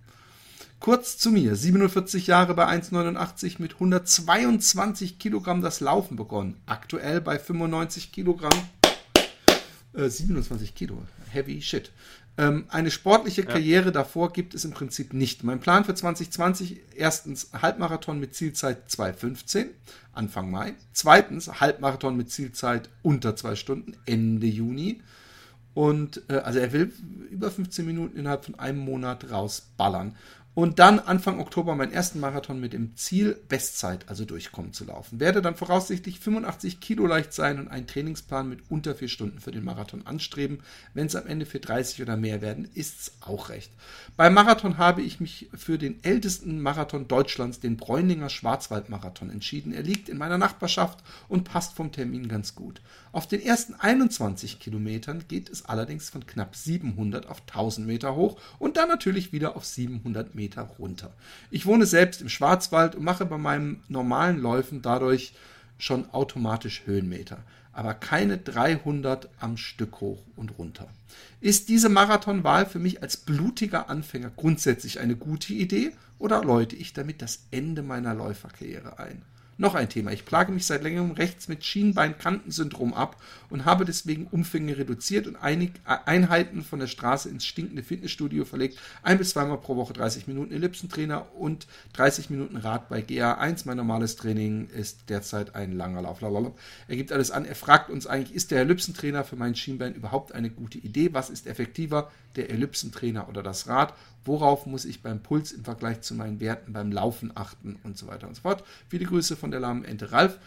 [0.80, 6.55] Kurz zu mir, 47 Jahre bei 1,89 mit 122 Kilogramm das Laufen begonnen.
[6.67, 8.53] Aktuell bei 95 Kilogramm.
[9.93, 11.01] Äh, 27 Kilo,
[11.32, 11.91] heavy shit.
[12.40, 13.92] Ähm, eine sportliche Karriere ja.
[13.92, 15.44] davor gibt es im Prinzip nicht.
[15.44, 19.70] Mein Plan für 2020, erstens Halbmarathon mit Zielzeit 2,15,
[20.14, 20.76] Anfang Mai.
[20.94, 25.02] Zweitens Halbmarathon mit Zielzeit unter zwei Stunden, Ende Juni.
[25.74, 26.94] Und äh, also er will
[27.32, 30.16] über 15 Minuten innerhalb von einem Monat rausballern
[30.58, 35.20] und dann Anfang Oktober meinen ersten Marathon mit dem Ziel, Bestzeit, also durchkommen zu laufen.
[35.20, 39.51] Werde dann voraussichtlich 85 Kilo leicht sein und einen Trainingsplan mit unter vier Stunden für
[39.51, 40.62] den Marathon anstreben.
[40.95, 43.72] Wenn es am Ende für 30 oder mehr werden, ist's auch recht.
[44.16, 49.74] Beim Marathon habe ich mich für den ältesten Marathon Deutschlands, den Bräuninger Schwarzwaldmarathon, entschieden.
[49.74, 52.82] Er liegt in meiner Nachbarschaft und passt vom Termin ganz gut.
[53.18, 58.39] Auf den ersten 21 Kilometern geht es allerdings von knapp 700 auf 1000 Meter hoch
[58.59, 61.11] und dann natürlich wieder auf 700 Meter runter.
[61.49, 65.34] Ich wohne selbst im Schwarzwald und mache bei meinen normalen Läufen dadurch
[65.80, 67.39] schon automatisch Höhenmeter,
[67.74, 70.88] aber keine 300 am Stück hoch und runter.
[71.41, 76.93] Ist diese Marathonwahl für mich als blutiger Anfänger grundsätzlich eine gute Idee oder läute ich
[76.93, 79.24] damit das Ende meiner Läuferkarriere ein?
[79.60, 80.12] Noch ein Thema.
[80.12, 85.36] Ich plage mich seit längerem rechts mit Schienbeinkantensyndrom ab und habe deswegen Umfänge reduziert und
[85.36, 88.78] einig, Einheiten von der Straße ins stinkende Fitnessstudio verlegt.
[89.01, 93.64] Ein bis zweimal pro Woche 30 Minuten Ellipsentrainer und 30 Minuten Rad bei GA1.
[93.66, 96.22] Mein normales Training ist derzeit ein langer Lauf.
[96.88, 97.45] Er gibt alles an.
[97.45, 101.14] Er fragt uns eigentlich, ist der Ellipsentrainer für mein Schienbein überhaupt eine gute Idee?
[101.14, 103.94] Was ist effektiver, der Ellipsentrainer oder das Rad?
[104.26, 108.08] Worauf muss ich beim Puls im Vergleich zu meinen Werten beim Laufen achten und so
[108.08, 108.64] weiter und so fort.
[108.90, 110.38] Viele Grüße von der lahmen Ente Ralf.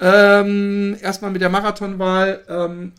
[0.00, 2.44] Ähm, erstmal mit der Marathonwahl.
[2.48, 2.92] Ähm,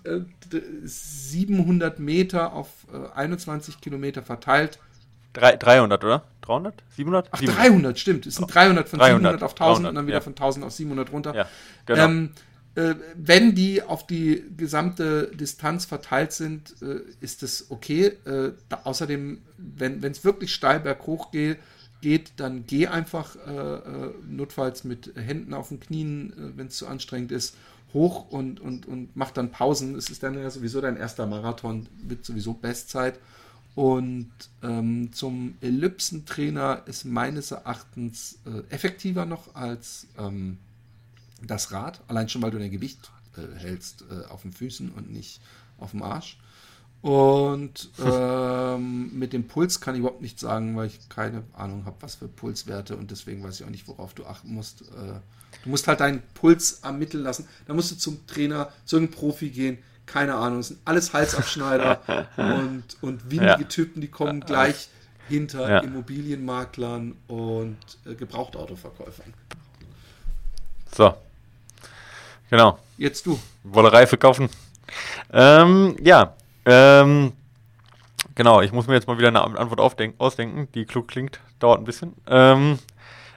[0.84, 4.80] 700 Meter auf äh, 21 Kilometer verteilt.
[5.34, 6.24] 300, oder?
[6.42, 6.84] 300?
[6.96, 7.30] 700?
[7.32, 8.26] Ach, 300, stimmt.
[8.26, 10.22] Es sind 300 von 300, 700 auf 1000 300, und dann wieder ja.
[10.22, 11.36] von 1000 auf 700 runter.
[11.36, 11.48] Ja,
[11.86, 12.06] genau.
[12.06, 12.49] Ähm, äh,
[13.16, 18.14] wenn die auf die gesamte Distanz verteilt sind, äh, ist es okay.
[18.26, 21.58] Äh, da, außerdem, wenn es wirklich steil berghoch geht,
[22.02, 26.78] geht, dann geh einfach äh, äh, notfalls mit Händen auf den Knien, äh, wenn es
[26.78, 27.56] zu anstrengend ist,
[27.94, 29.96] hoch und, und, und mach dann Pausen.
[29.96, 33.20] Es ist dann ja sowieso dein erster Marathon, wird sowieso Bestzeit.
[33.76, 34.32] Und
[34.64, 40.58] ähm, zum Ellipsentrainer ist meines Erachtens effektiver noch als ähm,
[41.42, 45.12] das Rad, allein schon, weil du dein Gewicht äh, hältst äh, auf den Füßen und
[45.12, 45.42] nicht
[45.78, 46.38] auf dem Arsch.
[47.02, 51.98] Und ähm, mit dem Puls kann ich überhaupt nichts sagen, weil ich keine Ahnung habe,
[52.02, 54.82] was für Pulswerte und deswegen weiß ich auch nicht, worauf du achten musst.
[54.82, 55.20] Äh,
[55.64, 57.48] du musst halt deinen Puls ermitteln lassen.
[57.68, 59.78] Da musst du zum Trainer, zu einem Profi gehen.
[60.06, 63.64] Keine Ahnung, das sind alles Halsabschneider und, und windige ja.
[63.64, 64.90] Typen, die kommen gleich
[65.30, 65.80] hinter ja.
[65.80, 69.34] Immobilienmaklern und äh, Gebrauchtautoverkäufern.
[70.96, 71.14] So,
[72.50, 72.80] Genau.
[72.98, 73.40] Jetzt du.
[73.64, 74.50] Wollerei verkaufen.
[75.32, 76.34] Ähm, ja.
[76.66, 77.34] Ähm,
[78.36, 81.40] genau, ich muss mir jetzt mal wieder eine Antwort ausdenken, die klug klingt.
[81.60, 82.14] Dauert ein bisschen.
[82.28, 82.80] Ähm,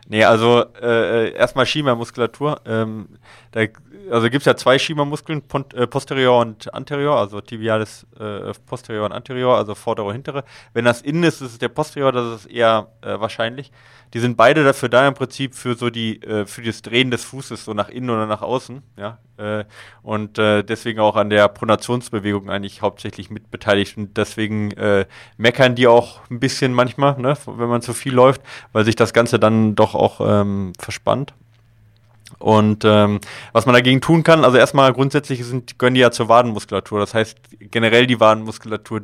[0.08, 2.60] nee, also äh, erstmal Schiemermuskulatur.
[2.66, 3.08] Ähm,
[3.52, 3.62] da,
[4.10, 5.42] also gibt es ja zwei Schiemermuskeln,
[5.74, 10.44] äh, posterior und anterior, also tibialis äh, posterior und anterior, also vordere und hintere.
[10.72, 13.70] Wenn das innen ist, ist es der posterior, das ist eher äh, wahrscheinlich.
[14.14, 17.24] Die sind beide dafür da im Prinzip für so die, äh, für das Drehen des
[17.24, 19.18] Fußes, so nach innen oder nach außen, ja.
[19.38, 19.64] Äh,
[20.02, 23.96] und deswegen auch an der Pronationsbewegung eigentlich hauptsächlich mit beteiligt.
[23.96, 24.74] Und deswegen
[25.36, 28.42] meckern die auch ein bisschen manchmal, ne, wenn man zu viel läuft,
[28.72, 31.34] weil sich das Ganze dann doch auch ähm, verspannt.
[32.38, 33.20] Und ähm,
[33.52, 36.98] was man dagegen tun kann, also erstmal grundsätzlich sind, gehören die ja zur Wadenmuskulatur.
[36.98, 37.38] Das heißt,
[37.70, 39.02] generell die Wadenmuskulatur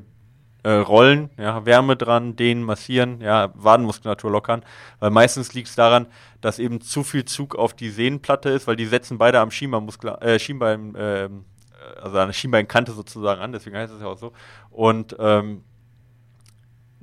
[0.64, 4.64] äh, rollen, ja, Wärme dran, dehnen, massieren, ja, Wadenmuskulatur lockern.
[4.98, 6.06] Weil meistens liegt es daran,
[6.40, 10.16] dass eben zu viel Zug auf die Sehnenplatte ist, weil die setzen beide am Schienbeinmuskel,
[10.20, 11.28] äh, Schienbein, äh,
[12.02, 14.32] also an der Schienbeinkante sozusagen an, deswegen heißt es ja auch so.
[14.70, 15.62] Und ähm,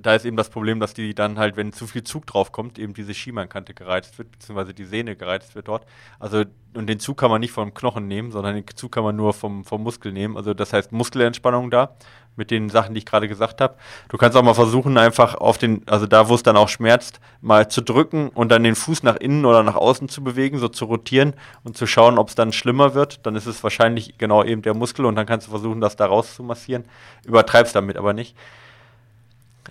[0.06, 2.78] da ist eben das Problem, dass die dann halt, wenn zu viel Zug drauf kommt,
[2.78, 5.86] eben diese Schienbeinkante gereizt wird, beziehungsweise die Sehne gereizt wird dort.
[6.20, 6.43] Also,
[6.76, 9.34] und den Zug kann man nicht vom Knochen nehmen, sondern den Zug kann man nur
[9.34, 10.38] vom, vom Muskel nehmen.
[10.38, 11.95] Also, das heißt Muskelentspannung da
[12.36, 13.76] mit den Sachen, die ich gerade gesagt habe.
[14.10, 17.20] Du kannst auch mal versuchen, einfach auf den, also da, wo es dann auch schmerzt,
[17.41, 20.68] mal zu drücken und dann den Fuß nach innen oder nach außen zu bewegen, so
[20.68, 21.34] zu rotieren
[21.64, 23.26] und zu schauen, ob es dann schlimmer wird.
[23.26, 26.06] Dann ist es wahrscheinlich genau eben der Muskel und dann kannst du versuchen, das da
[26.06, 26.86] raus zu massieren.
[27.26, 28.36] Übertreibst damit aber nicht.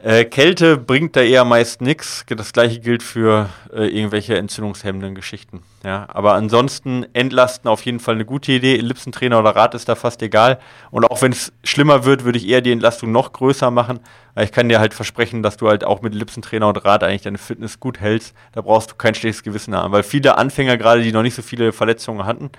[0.03, 2.25] Äh, Kälte bringt da eher meist nichts.
[2.29, 5.63] Das gleiche gilt für äh, irgendwelche entzündungshemmenden Geschichten.
[5.85, 8.77] Ja, aber ansonsten entlasten auf jeden Fall eine gute Idee.
[8.77, 10.59] Ellipsentrainer oder Rad ist da fast egal.
[10.91, 14.01] Und auch wenn es schlimmer wird, würde ich eher die Entlastung noch größer machen.
[14.41, 17.39] Ich kann dir halt versprechen, dass du halt auch mit Ellipsentrainer und Rad eigentlich deine
[17.39, 18.35] Fitness gut hältst.
[18.53, 19.93] Da brauchst du kein schlechtes Gewissen haben.
[19.93, 22.51] Weil viele Anfänger gerade, die noch nicht so viele Verletzungen hatten,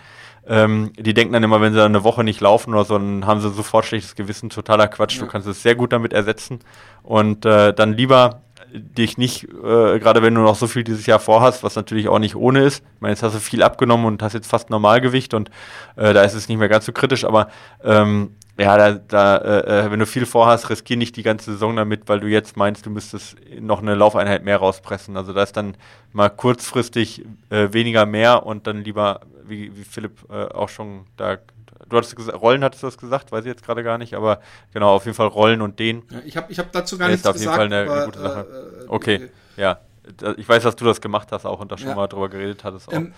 [0.47, 3.41] ähm, die denken dann immer, wenn sie eine Woche nicht laufen oder so, dann haben
[3.41, 4.49] sie sofort schlechtes Gewissen.
[4.49, 5.15] Totaler Quatsch.
[5.15, 5.23] Ja.
[5.23, 6.59] Du kannst es sehr gut damit ersetzen.
[7.03, 8.41] Und äh, dann lieber
[8.75, 12.19] dich nicht, äh, gerade wenn du noch so viel dieses Jahr vorhast, was natürlich auch
[12.19, 12.83] nicht ohne ist.
[12.95, 15.49] Ich meine, jetzt hast du viel abgenommen und hast jetzt fast Normalgewicht und
[15.95, 17.49] äh, da ist es nicht mehr ganz so kritisch, aber
[17.83, 21.75] ähm, ja, da, da äh, äh wenn du viel vorhast, riskier nicht die ganze Saison
[21.75, 25.17] damit, weil du jetzt meinst, du müsstest noch eine Laufeinheit mehr rauspressen.
[25.17, 25.75] Also da ist dann
[26.13, 31.37] mal kurzfristig äh, weniger mehr und dann lieber wie, wie Philipp äh, auch schon da.
[31.89, 34.39] Du hattest gesagt, Rollen hattest du das gesagt, weiß ich jetzt gerade gar nicht, aber
[34.73, 36.03] genau, auf jeden Fall Rollen und den.
[36.09, 37.37] Ja, ich habe ich hab dazu gar nichts gesagt.
[37.37, 38.47] Ist auf jeden Fall eine, aber, gute Sache.
[38.79, 39.79] Äh, äh okay, ja.
[40.37, 41.95] Ich weiß, dass du das gemacht hast auch und da schon ja.
[41.95, 42.93] mal drüber geredet hattest.
[42.93, 43.13] Ähm,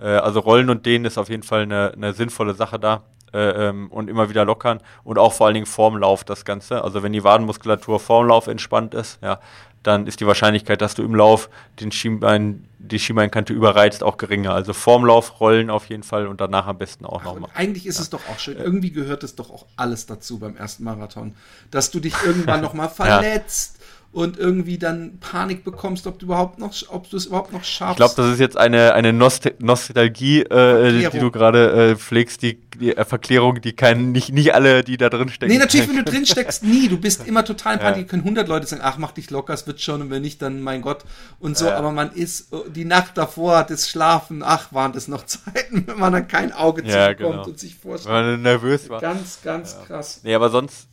[0.00, 3.02] äh, also Rollen und den ist auf jeden Fall eine, eine sinnvolle Sache da.
[3.32, 6.84] Äh, ähm, und immer wieder lockern und auch vor allen Dingen vorm Lauf das Ganze.
[6.84, 9.40] Also wenn die Wadenmuskulatur vorm Lauf entspannt ist, ja,
[9.82, 11.48] dann ist die Wahrscheinlichkeit, dass du im Lauf
[11.80, 14.54] den Schienbein, die Schienbeinkante überreizt, auch geringer.
[14.54, 17.50] Also vorm Lauf rollen auf jeden Fall und danach am besten auch nochmal.
[17.54, 18.02] Eigentlich ist ja.
[18.02, 18.56] es doch auch schön.
[18.58, 21.34] Irgendwie gehört es doch auch alles dazu beim ersten Marathon,
[21.70, 23.76] dass du dich irgendwann nochmal verletzt.
[23.78, 23.81] Ja.
[24.12, 27.92] Und irgendwie dann Panik bekommst, ob du überhaupt noch, ob du es überhaupt noch schaffst.
[27.92, 32.42] Ich glaube, das ist jetzt eine, eine Nost Nostalgie, äh, die du gerade äh, pflegst,
[32.42, 35.50] die, die äh, Verklärung, die kann nicht, nicht alle, die da drin stecken.
[35.50, 36.88] Nee, natürlich, wenn du drin steckst, nie.
[36.88, 38.02] Du bist immer total in Panik.
[38.02, 38.10] Ja.
[38.10, 40.60] Können 100 Leute sagen, ach, mach dich locker, es wird schon und wenn nicht, dann
[40.60, 41.04] mein Gott
[41.40, 41.64] und so.
[41.64, 41.76] Ja.
[41.78, 45.98] Aber man ist, die Nacht davor hat das Schlafen, ach, waren das noch Zeiten, wenn
[45.98, 47.46] man dann kein Auge ja, zubekommt genau.
[47.46, 48.14] und sich vorstellt.
[48.14, 49.00] Wenn man nervös war.
[49.00, 50.20] Ganz, ganz krass.
[50.22, 50.88] Nee, aber sonst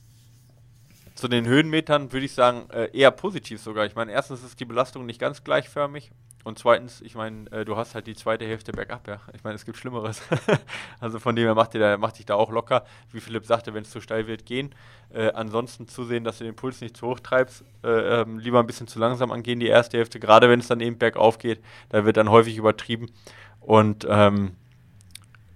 [1.20, 3.86] zu den Höhenmetern würde ich sagen, äh, eher positiv sogar.
[3.86, 6.12] Ich meine, erstens ist die Belastung nicht ganz gleichförmig
[6.46, 9.20] und zweitens, ich meine, äh, du hast halt die zweite Hälfte bergab, ja.
[9.34, 10.22] Ich meine, es gibt Schlimmeres.
[11.00, 13.84] also von dem her macht, dir macht dich da auch locker, wie Philipp sagte, wenn
[13.84, 14.74] es zu steil wird, gehen.
[15.14, 18.68] Äh, ansonsten zusehen, dass du den Puls nicht zu hoch treibst, äh, ähm, lieber ein
[18.68, 22.06] bisschen zu langsam angehen, die erste Hälfte, gerade wenn es dann eben bergauf geht, da
[22.06, 23.12] wird dann häufig übertrieben.
[23.60, 24.56] Und ähm,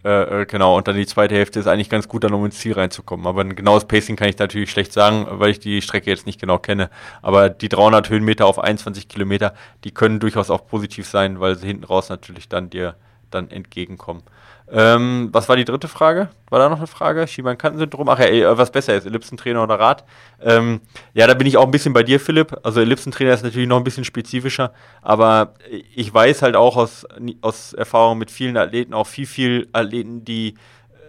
[0.03, 2.59] äh, äh, genau, und dann die zweite Hälfte ist eigentlich ganz gut, dann um ins
[2.59, 3.25] Ziel reinzukommen.
[3.25, 6.41] Aber ein genaues Pacing kann ich natürlich schlecht sagen, weil ich die Strecke jetzt nicht
[6.41, 6.89] genau kenne.
[7.21, 9.53] Aber die 300 Höhenmeter auf 21 Kilometer,
[9.85, 12.95] die können durchaus auch positiv sein, weil sie hinten raus natürlich dann dir
[13.31, 14.23] dann entgegenkommen.
[14.71, 16.29] Ähm, was war die dritte Frage?
[16.49, 17.27] War da noch eine Frage?
[17.27, 18.07] Schienbeinkantensyndrom?
[18.09, 20.05] Ach ja, was besser ist, Ellipsentrainer oder Rad?
[20.41, 20.81] Ähm,
[21.13, 22.57] ja, da bin ich auch ein bisschen bei dir, Philipp.
[22.63, 25.53] Also Ellipsentrainer ist natürlich noch ein bisschen spezifischer, aber
[25.95, 27.05] ich weiß halt auch aus,
[27.41, 30.55] aus Erfahrung mit vielen Athleten, auch viel, viel Athleten, die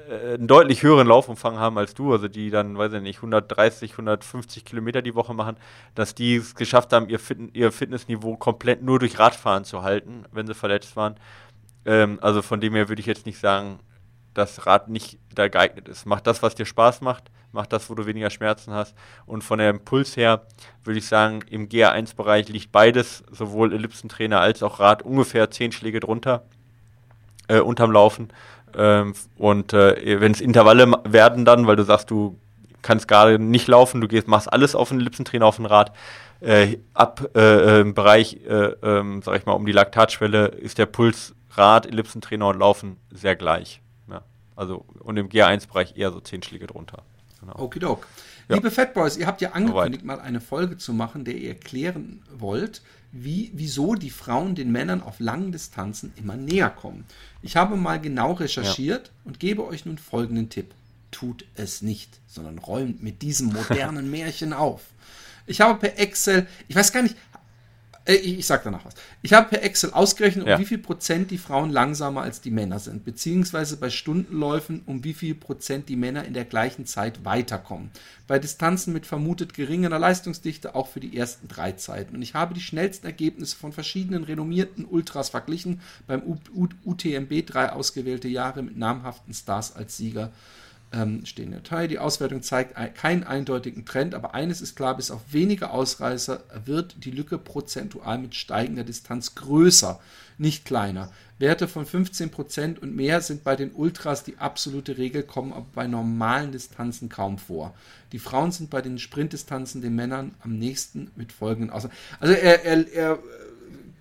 [0.09, 3.93] äh, einen deutlich höheren Laufumfang haben als du, also die dann, weiß ich nicht, 130,
[3.93, 5.57] 150 Kilometer die Woche machen,
[5.95, 10.25] dass die es geschafft haben, ihr, Fit ihr Fitnessniveau komplett nur durch Radfahren zu halten,
[10.33, 11.17] wenn sie verletzt waren.
[11.87, 13.79] Ähm, also von dem her würde ich jetzt nicht sagen,
[14.35, 16.07] dass Rad nicht da geeignet ist.
[16.07, 18.95] Mach das, was dir Spaß macht, mach das, wo du weniger Schmerzen hast.
[19.27, 20.43] Und von der Impuls her
[20.83, 26.01] würde ich sagen, im GA1-Bereich liegt beides, sowohl Ellipsentrainer als auch Rad, ungefähr 10 Schläge
[26.01, 26.43] drunter,
[27.49, 28.29] äh, unterm Laufen.
[28.77, 32.39] Ähm, und äh, wenn es Intervalle werden dann, weil du sagst, du
[32.83, 35.93] kannst gerade nicht laufen, du gehst, machst alles auf den Ellipsentrainer, auf den Rad,
[36.41, 40.87] äh, ab äh, im Bereich, äh, ähm, sag ich mal, um die Laktatschwelle ist der
[40.87, 43.81] Puls Rad, Ellipsentrainer und Laufen sehr gleich.
[44.09, 44.23] Ja.
[44.57, 47.03] Also und im GA1-Bereich eher so 10 Schläge drunter.
[47.41, 47.59] Genau.
[47.59, 48.07] Okidok.
[48.49, 48.57] Ja.
[48.57, 52.83] Liebe Fatboys, ihr habt ja angekündigt, mal eine Folge zu machen, der ihr erklären wollt,
[53.13, 57.05] wie, wieso die Frauen den Männern auf langen Distanzen immer näher kommen.
[57.43, 59.13] Ich habe mal genau recherchiert ja.
[59.25, 60.75] und gebe euch nun folgenden Tipp.
[61.11, 64.83] Tut es nicht, sondern räumt mit diesem modernen Märchen auf.
[65.47, 67.17] Ich habe per Excel, ich weiß gar nicht,
[68.07, 68.95] äh, ich, ich sag danach was.
[69.23, 70.55] Ich habe per Excel ausgerechnet, ja.
[70.55, 75.05] um wie viel Prozent die Frauen langsamer als die Männer sind, beziehungsweise bei Stundenläufen, um
[75.05, 77.91] wie viel Prozent die Männer in der gleichen Zeit weiterkommen.
[78.27, 82.17] Bei Distanzen mit vermutet geringerer Leistungsdichte auch für die ersten drei Zeiten.
[82.17, 86.23] Und ich habe die schnellsten Ergebnisse von verschiedenen renommierten Ultras verglichen, beim
[86.85, 90.33] UTMB drei ausgewählte Jahre mit namhaften Stars als Sieger
[90.95, 91.89] ähm, stehen in der Teil.
[91.89, 97.05] Die Auswertung zeigt keinen eindeutigen Trend, aber eines ist klar, bis auf wenige Ausreißer wird
[97.05, 100.01] die Lücke prozentual mit steigender Distanz größer,
[100.39, 101.11] nicht kleiner.
[101.39, 105.87] Werte von 15% und mehr sind bei den Ultras die absolute Regel, kommen aber bei
[105.89, 107.75] normalen Distanzen kaum vor.
[108.13, 111.95] Die Frauen sind bei den Sprintdistanzen den Männern am nächsten mit folgenden Aussagen.
[112.21, 113.19] Also er, er, er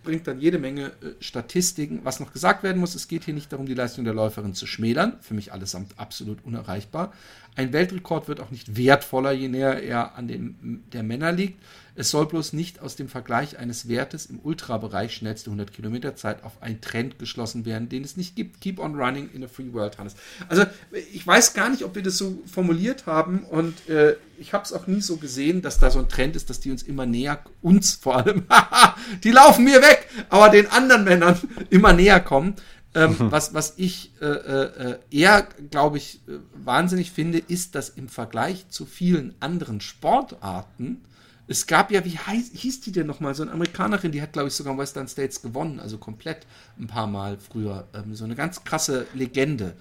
[0.04, 2.02] bringt dann jede Menge äh, Statistiken.
[2.04, 4.68] Was noch gesagt werden muss, es geht hier nicht darum, die Leistung der Läuferin zu
[4.68, 5.18] schmälern.
[5.22, 7.14] Für mich allesamt absolut unerreichbar.
[7.56, 11.62] Ein Weltrekord wird auch nicht wertvoller, je näher er an dem der Männer liegt.
[11.96, 16.44] Es soll bloß nicht aus dem Vergleich eines Wertes im Ultrabereich schnellste 100 Kilometer Zeit
[16.44, 18.62] auf einen Trend geschlossen werden, den es nicht gibt.
[18.62, 20.16] Keep on running in a free world, Hannes.
[20.48, 20.64] Also
[21.12, 24.74] ich weiß gar nicht, ob wir das so formuliert haben und äh, ich habe es
[24.74, 27.40] auch nie so gesehen, dass da so ein Trend ist, dass die uns immer näher,
[27.62, 28.46] uns vor allem,
[29.24, 31.40] die laufen mir weg, aber den anderen Männern
[31.70, 32.56] immer näher kommen.
[32.96, 33.32] Ähm, mhm.
[33.32, 38.70] was, was ich äh, äh, eher, glaube ich, äh, wahnsinnig finde, ist, dass im Vergleich
[38.70, 41.02] zu vielen anderen Sportarten
[41.48, 43.36] es gab ja, wie heiß, hieß die denn nochmal?
[43.36, 46.46] So eine Amerikanerin, die hat, glaube ich, sogar Western States gewonnen, also komplett
[46.80, 47.86] ein paar Mal früher.
[47.94, 49.74] Ähm, so eine ganz krasse Legende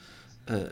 [0.46, 0.68] äh, äh,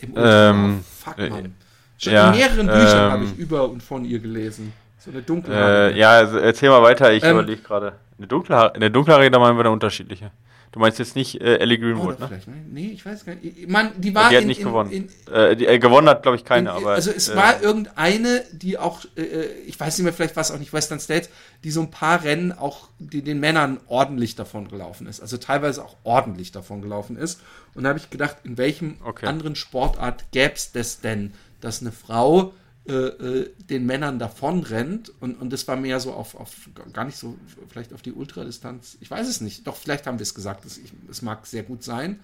[0.00, 1.54] im ähm, Fuck, äh, Mann.
[1.98, 4.72] Schon ja, in mehreren Büchern ähm, habe ich über und von ihr gelesen.
[4.98, 7.94] So eine dunkle äh, Ja, also erzähl mal weiter, ich ähm, überlege gerade.
[8.16, 10.30] Eine dunkle, eine dunkle Haare, da meinen wir eine unterschiedliche.
[10.72, 12.28] Du meinst jetzt nicht äh, Ellie Greenwood, ne?
[12.28, 12.40] ne?
[12.70, 13.68] Nee, ich weiß gar nicht.
[13.68, 14.90] Man, die war die hat in, nicht in, gewonnen.
[14.90, 16.72] In, äh, die, äh, gewonnen hat, glaube ich, keine.
[16.72, 20.36] aber, also es äh, war irgendeine, die auch, äh, äh, ich weiß nicht mehr, vielleicht
[20.36, 21.30] war es auch nicht Western States,
[21.64, 25.20] die so ein paar Rennen auch, die den Männern ordentlich davon gelaufen ist.
[25.20, 27.40] Also teilweise auch ordentlich davon gelaufen ist.
[27.74, 29.26] Und da habe ich gedacht, in welchem okay.
[29.26, 32.52] anderen Sportart gäbe es das denn, dass eine Frau
[32.88, 35.12] äh, äh, den Männern davon rennt.
[35.20, 37.36] Und, und das war mehr so auf, auf, gar nicht so,
[37.68, 38.96] vielleicht auf die Ultradistanz.
[39.00, 39.66] Ich weiß es nicht.
[39.66, 40.64] Doch, vielleicht haben wir es gesagt.
[41.10, 42.18] Es mag sehr gut sein.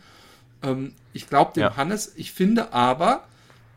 [0.63, 1.77] Ähm, ich glaube dem ja.
[1.77, 2.15] Hannes.
[2.17, 3.27] Ich finde aber,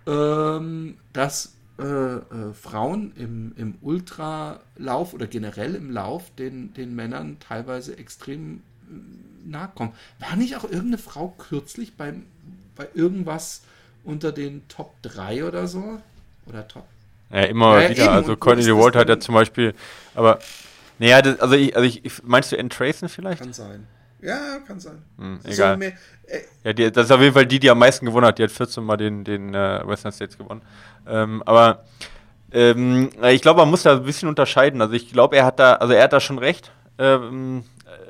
[0.06, 7.38] ähm, dass äh, äh, Frauen im, im Ultralauf oder generell im Lauf den, den Männern
[7.40, 9.92] teilweise extrem äh, nahe kommen.
[10.20, 12.26] War nicht auch irgendeine Frau kürzlich beim,
[12.76, 13.64] bei irgendwas
[14.06, 16.02] unter den Top 3 oder so?
[16.50, 16.84] Oder Top?
[17.32, 18.04] Ja, immer ja, wieder.
[18.06, 18.14] Eben.
[18.14, 19.74] Also Courtney DeWalt hat ja zum Beispiel,
[20.16, 20.40] aber
[21.00, 23.42] naja, das, also ich, also ich, meinst du Entracen vielleicht?
[23.42, 23.88] Kann sein.
[24.22, 25.04] Ja, kann sein.
[25.18, 25.74] Hm, egal.
[25.74, 25.94] So mehr,
[26.26, 28.40] äh, ja, die, das ist auf jeden Fall die, die am meisten gewonnen hat.
[28.40, 30.62] Die hat 14 Mal den, den äh, Western States gewonnen.
[31.08, 31.84] Ähm, aber
[32.52, 34.82] ähm, ich glaube, man muss da ein bisschen unterscheiden.
[34.82, 37.64] Also ich glaube, er hat da, also er hat da schon recht, ähm,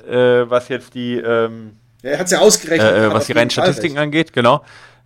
[0.07, 1.73] äh, was jetzt die ähm,
[2.03, 2.93] ja, er hat es ja ausgerechnet.
[2.93, 4.63] Äh, was die reinen Statistiken angeht, genau.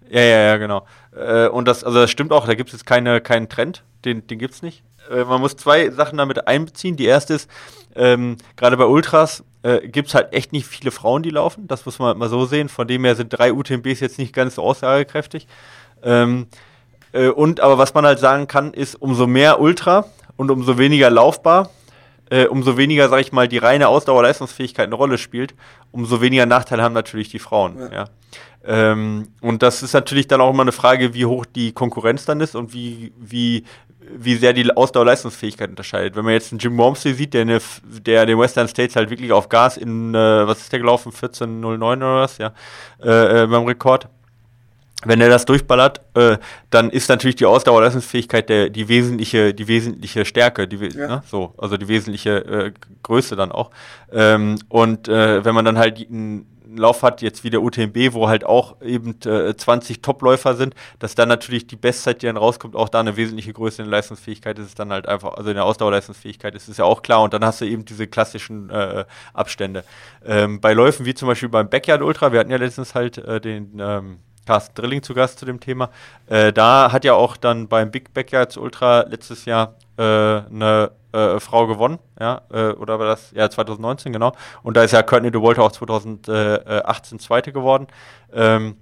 [0.09, 0.85] Ja, ja, ja, genau.
[1.15, 4.25] Äh, und das, also das stimmt auch, da gibt es jetzt keine, keinen Trend, den,
[4.27, 4.83] den gibt es nicht.
[5.09, 6.95] Äh, man muss zwei Sachen damit einbeziehen.
[6.95, 7.49] Die erste ist,
[7.95, 11.67] ähm, gerade bei Ultras äh, gibt es halt echt nicht viele Frauen, die laufen.
[11.67, 12.69] Das muss man mal so sehen.
[12.69, 15.47] Von dem her sind drei UTMBs jetzt nicht ganz so aussagekräftig.
[16.03, 16.47] Ähm,
[17.11, 20.05] äh, und aber was man halt sagen kann, ist, umso mehr Ultra
[20.37, 21.69] und umso weniger laufbar,
[22.29, 25.53] äh, umso weniger, sag ich mal, die reine Ausdauerleistungsfähigkeit eine Rolle spielt,
[25.91, 27.77] umso weniger Nachteil haben natürlich die Frauen.
[27.77, 27.91] Ja.
[27.91, 28.05] ja.
[28.65, 32.41] Ähm, und das ist natürlich dann auch immer eine Frage, wie hoch die Konkurrenz dann
[32.41, 33.63] ist und wie, wie,
[33.99, 36.15] wie sehr die Ausdauerleistungsfähigkeit unterscheidet.
[36.15, 39.31] Wenn man jetzt einen Jim Wormsley sieht, der, eine, der den Western States halt wirklich
[39.31, 42.53] auf Gas in, äh, was ist der gelaufen, 14.09 oder was, ja,
[43.03, 44.07] äh, äh, beim Rekord.
[45.03, 46.37] Wenn er das durchballert, äh,
[46.69, 51.07] dann ist natürlich die Ausdauerleistungsfähigkeit der, die wesentliche, die wesentliche Stärke, die, ja.
[51.07, 53.71] ne, so, also die wesentliche äh, Größe dann auch.
[54.11, 56.45] Ähm, und äh, wenn man dann halt einen
[56.75, 61.15] Lauf hat, jetzt wie der UTMB, wo halt auch eben äh, 20 Topläufer sind, dass
[61.15, 64.57] dann natürlich die Bestzeit, die dann rauskommt, auch da eine wesentliche Größe in der Leistungsfähigkeit
[64.59, 67.33] ist, ist dann halt einfach, also in der Ausdauerleistungsfähigkeit ist es ja auch klar und
[67.33, 69.83] dann hast du eben diese klassischen äh, Abstände.
[70.25, 73.41] Ähm, bei Läufen wie zum Beispiel beim Backyard Ultra, wir hatten ja letztens halt äh,
[73.41, 75.89] den ähm, Carsten Drilling zu Gast zu dem Thema.
[76.27, 81.39] Äh, da hat ja auch dann beim Big Backyards Ultra letztes Jahr äh, eine äh,
[81.39, 84.33] Frau gewonnen, ja, äh, oder war das, ja, 2019, genau.
[84.63, 87.87] Und da ist ja Courtney DeWalt auch 2018 Zweite geworden.
[88.33, 88.77] Ähm,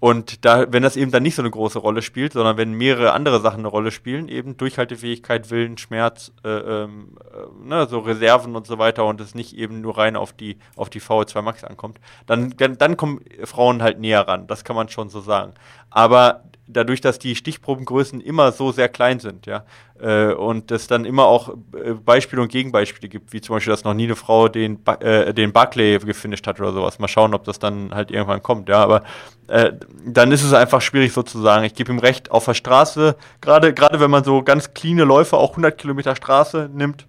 [0.00, 3.12] und da, wenn das eben dann nicht so eine große Rolle spielt, sondern wenn mehrere
[3.12, 8.56] andere Sachen eine Rolle spielen, eben Durchhaltefähigkeit, Willen, Schmerz, äh, ähm, äh, ne, so Reserven
[8.56, 11.64] und so weiter und es nicht eben nur rein auf die, auf die VO2 Max
[11.64, 14.46] ankommt, dann, dann kommen Frauen halt näher ran.
[14.46, 15.52] Das kann man schon so sagen.
[15.90, 19.64] Aber dadurch, dass die Stichprobengrößen immer so sehr klein sind, ja,
[20.00, 23.84] äh, und es dann immer auch äh, Beispiele und Gegenbeispiele gibt, wie zum Beispiel, dass
[23.84, 26.98] noch nie eine Frau den, ba äh, den Barclay gefinisht hat oder sowas.
[26.98, 29.02] Mal schauen, ob das dann halt irgendwann kommt, ja, aber
[29.48, 29.72] äh,
[30.04, 31.64] dann ist es einfach schwierig sozusagen.
[31.64, 35.36] Ich gebe ihm recht, auf der Straße, gerade gerade wenn man so ganz cleane Läufe,
[35.36, 37.06] auch 100 Kilometer Straße nimmt,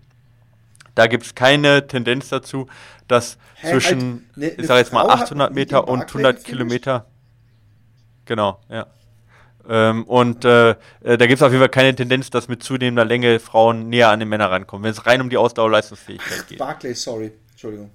[0.95, 2.67] da gibt es keine Tendenz dazu,
[3.07, 7.05] dass Hä, zwischen, halt, ne, ich sag jetzt mal, 800 Meter und 100 Kilometer,
[8.25, 8.87] genau, ja.
[9.69, 10.75] Ähm, und äh, äh
[11.17, 14.19] da gibt es auf jeden Fall keine Tendenz, dass mit zunehmender Länge Frauen näher an
[14.19, 16.57] den Männer rankommen, wenn es rein um die Ausdauerleistungsfähigkeit geht.
[16.57, 17.31] Barclay, sorry.
[17.51, 17.91] Entschuldigung.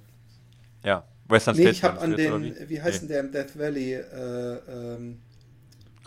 [0.83, 1.75] Ja, Western nee, State.
[1.75, 3.93] Ich habe an den, wie heißt denn der im Death Valley?
[3.93, 5.19] Äh, ähm,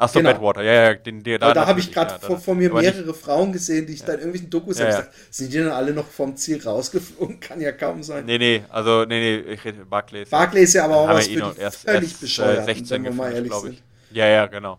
[0.00, 0.32] Achso, genau.
[0.32, 3.06] Badwater, ja, ja, den, den, da, da habe ich gerade ja, vor, vor, mir mehrere
[3.06, 4.06] nicht, Frauen gesehen, die ich ja.
[4.06, 7.38] da in irgendwelchen Dokus ja, habe gesagt, sind die dann alle noch vom Ziel rausgeflogen?
[7.40, 8.24] Kann ja kaum sein.
[8.24, 10.24] Nee, nee, also, nee, nee, ich rede Barclay.
[10.24, 13.12] Barclay ist ja aber auch was für die erst, völlig erst, bescheuert, 16 wenn wir
[13.12, 13.82] mal ehrlich sind.
[14.12, 14.78] Ja, ja, genau.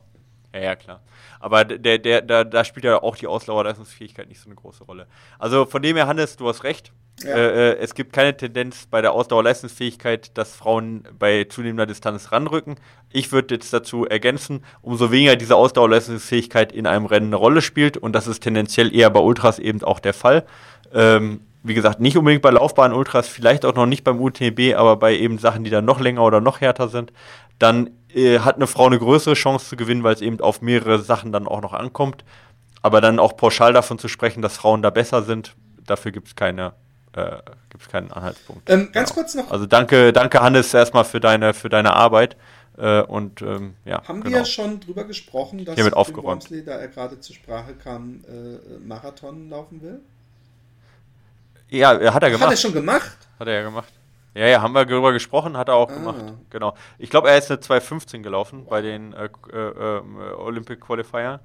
[0.53, 1.01] Ja, ja, klar.
[1.39, 5.07] Aber der, der, der, da spielt ja auch die Ausdauerleistungsfähigkeit nicht so eine große Rolle.
[5.39, 6.91] Also von dem her, Hannes, du hast recht.
[7.23, 7.35] Ja.
[7.35, 12.75] Äh, äh, es gibt keine Tendenz bei der Ausdauerleistungsfähigkeit, dass Frauen bei zunehmender Distanz ranrücken.
[13.11, 17.97] Ich würde jetzt dazu ergänzen, umso weniger diese Ausdauerleistungsfähigkeit in einem Rennen eine Rolle spielt,
[17.97, 20.45] und das ist tendenziell eher bei Ultras eben auch der Fall.
[20.93, 24.97] Ähm, wie gesagt, nicht unbedingt bei Laufbahn Ultras, vielleicht auch noch nicht beim UTB, aber
[24.97, 27.13] bei eben Sachen, die dann noch länger oder noch härter sind,
[27.59, 31.01] dann äh, hat eine Frau eine größere Chance zu gewinnen, weil es eben auf mehrere
[31.01, 32.23] Sachen dann auch noch ankommt.
[32.81, 35.55] Aber dann auch pauschal davon zu sprechen, dass Frauen da besser sind,
[35.85, 36.73] dafür gibt es keine,
[37.15, 37.37] äh,
[37.69, 38.69] gibt's keinen Anhaltspunkt.
[38.69, 39.15] Ähm, ganz ja.
[39.15, 39.51] kurz noch.
[39.51, 42.35] Also danke, danke Hannes erstmal für deine, für deine Arbeit.
[42.77, 44.37] Äh, und ähm, ja, Haben genau.
[44.37, 46.43] wir schon drüber gesprochen, dass Hiermit aufgeräumt.
[46.43, 49.99] Wormsley, da er gerade zur Sprache kam, äh, Marathon laufen will?
[51.69, 52.47] Ja, hat er gemacht.
[52.47, 53.17] Hat er schon gemacht?
[53.39, 53.93] Hat er ja gemacht.
[54.33, 55.93] Ja, ja, haben wir darüber gesprochen, hat er auch ah.
[55.93, 56.23] gemacht.
[56.49, 56.75] Genau.
[56.97, 60.01] Ich glaube, er ist eine 2.15 gelaufen bei den äh, äh, äh,
[60.37, 61.41] Olympic Qualifier.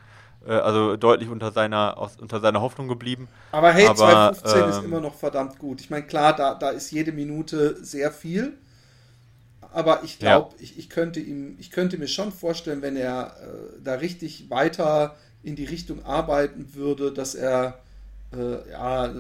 [0.47, 3.29] Äh, also deutlich unter seiner, aus, unter seiner Hoffnung geblieben.
[3.53, 5.81] Aber hey, 2.15 ähm, ist immer noch verdammt gut.
[5.81, 8.57] Ich meine, klar, da, da ist jede Minute sehr viel.
[9.73, 10.63] Aber ich glaube, ja.
[10.63, 15.55] ich, ich, könnte ich könnte mir schon vorstellen, wenn er äh, da richtig weiter in
[15.55, 17.79] die Richtung arbeiten würde, dass er
[18.33, 19.13] äh, ja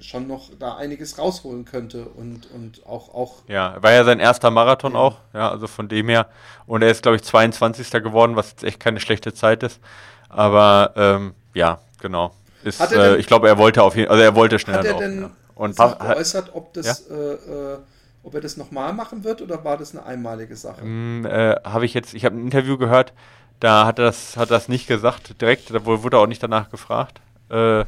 [0.00, 3.42] schon noch da einiges rausholen könnte und, und auch, auch.
[3.48, 4.98] Ja, war ja sein erster Marathon ja.
[4.98, 6.28] auch, ja, also von dem her.
[6.66, 7.90] Und er ist, glaube ich, 22.
[8.02, 9.80] geworden, was jetzt echt keine schlechte Zeit ist.
[10.28, 12.34] Aber ähm, ja, genau.
[12.62, 15.02] Ist, äh, ich glaube, er wollte auf jeden also er wollte schneller Hat er laufen,
[15.02, 15.30] denn ja.
[15.54, 17.78] Und pa- geäußert, ob, das, äh, äh,
[18.22, 20.84] ob er das nochmal machen wird oder war das eine einmalige Sache?
[20.84, 23.12] Mm, äh, habe ich jetzt, ich habe ein Interview gehört,
[23.60, 26.70] da hat er das, hat das nicht gesagt direkt, da wurde wurde auch nicht danach
[26.70, 27.20] gefragt.
[27.50, 27.84] Äh,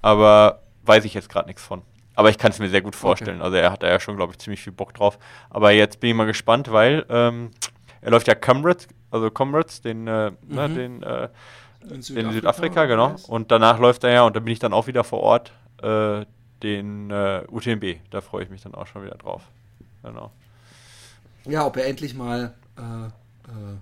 [0.00, 1.82] aber weiß ich jetzt gerade nichts von.
[2.14, 3.40] Aber ich kann es mir sehr gut vorstellen.
[3.42, 5.18] Also er hat da ja schon, glaube ich, ziemlich viel Bock drauf.
[5.50, 7.50] Aber jetzt bin ich mal gespannt, weil ähm,
[8.00, 10.74] er läuft ja Comrades, also Comrades, den, äh, ne, Mhm.
[10.74, 11.28] den, äh,
[11.82, 13.14] In den Südafrika, genau.
[13.28, 16.24] Und danach läuft er ja, und da bin ich dann auch wieder vor Ort, äh,
[16.62, 18.00] den äh, UTMB.
[18.10, 19.42] Da freue ich mich dann auch schon wieder drauf.
[20.02, 20.32] Genau.
[21.44, 22.52] Ja, ob er endlich mal.
[22.76, 23.76] Äh, äh,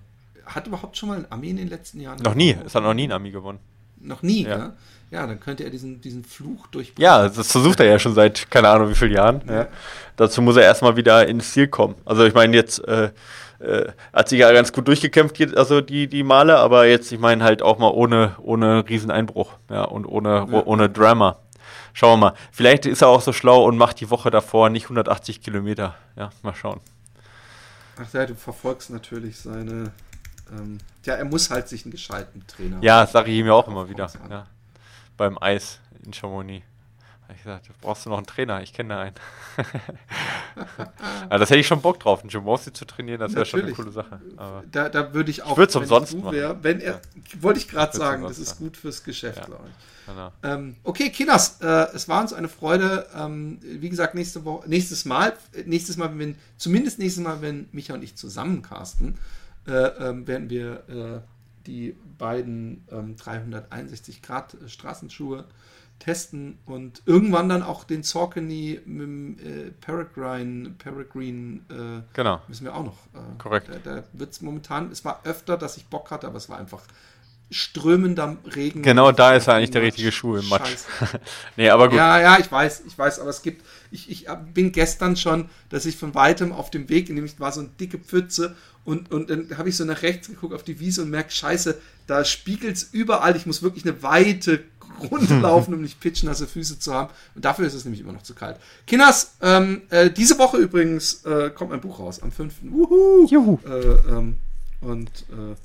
[0.45, 2.19] hat überhaupt schon mal ein Ami in den letzten Jahren?
[2.21, 2.67] Noch nie, gewonnen?
[2.67, 3.59] es hat noch nie ein Ami gewonnen.
[4.07, 4.57] Noch nie, Ja.
[4.57, 4.73] ja.
[5.09, 6.91] Ja, dann könnte er diesen, diesen Fluch durch.
[6.97, 9.41] Ja, das versucht er ja schon seit keine Ahnung wie vielen Jahren.
[9.47, 9.67] Ja.
[10.17, 11.95] Dazu muss er erstmal wieder ins Ziel kommen.
[12.03, 13.11] Also ich meine jetzt äh,
[13.59, 17.41] äh, hat sich ja ganz gut durchgekämpft, also die, die Male, aber jetzt, ich meine
[17.45, 20.63] halt auch mal ohne, ohne Rieseneinbruch, ja, und ohne, Ja.
[20.65, 21.37] ohne Drama.
[21.93, 22.33] Schauen wir mal.
[22.51, 25.95] Vielleicht ist er auch so schlau und macht die Woche davor nicht 180 Kilometer.
[26.17, 26.81] Ja, mal schauen.
[27.99, 29.91] Ach ja, du verfolgst natürlich seine.
[30.51, 32.77] Ähm, ja, er muss halt sich einen gescheiten Trainer.
[32.81, 34.09] Ja, das sage ich ihm ja auch immer wieder.
[34.29, 34.47] Ja.
[35.17, 36.65] Beim Eis in Chamonix.
[37.27, 38.61] Hab Ich gesagt, brauchst du noch einen Trainer?
[38.61, 39.15] Ich kenne da einen.
[41.29, 43.73] ja, das hätte ich schon Bock drauf, einen Jumossi zu trainieren, das wäre schon eine
[43.73, 44.21] coole Sache.
[44.37, 45.57] Aber Da, da würde ich auch.
[45.57, 46.31] würd's wenn umsonst du machen.
[46.33, 47.01] wär, wenn er,
[47.41, 49.45] wollte ich gerade sagen, das umsonst ist gut fürs Geschäft, Ja.
[49.45, 50.05] glaube ich.
[50.13, 50.31] genau.
[50.43, 53.07] Ähm, okay, Kinas, äh, es war uns eine Freude.
[53.15, 57.67] Ähm, wie gesagt, nächste Woche, nächstes Mal, äh, nächstes Mal, wenn, zumindest nächstes Mal, wenn
[57.73, 59.17] Micha und ich zusammen casten,
[59.67, 61.19] äh, ähm, werden wir äh,
[61.67, 65.45] die beiden ähm, 361 Grad äh, Straßenschuhe
[65.99, 72.41] testen und irgendwann dann auch den Saucony mit dem äh, Peregrine, Peregrine äh, genau.
[72.47, 72.97] müssen wir auch noch.
[73.13, 73.69] Äh, Korrekt.
[73.69, 76.59] Da, da wird es momentan, es war öfter, dass ich Bock hatte, aber es war
[76.59, 76.83] einfach
[77.49, 78.81] strömender Regen.
[78.81, 80.75] Genau da ist eigentlich der richtige Schuh im Matsch.
[81.55, 81.97] Nee, aber gut.
[81.97, 85.85] Ja, ja, ich weiß, ich weiß, aber es gibt, ich, ich bin gestern schon, dass
[85.85, 89.57] ich von weitem auf dem Weg, nämlich war so eine dicke Pfütze und, und dann
[89.57, 92.83] habe ich so nach rechts geguckt auf die Wiese und merke, scheiße, da spiegelt es
[92.83, 94.63] überall, ich muss wirklich eine weite
[95.11, 98.23] Runde laufen, um nicht pitschnasse Füße zu haben und dafür ist es nämlich immer noch
[98.23, 98.57] zu kalt.
[98.85, 102.53] Kinders, ähm, äh, diese Woche übrigens äh, kommt mein Buch raus, am 5.
[102.63, 103.27] Wuhu!
[103.29, 103.59] Juhu.
[103.65, 104.37] Äh, ähm,
[104.81, 105.55] und äh,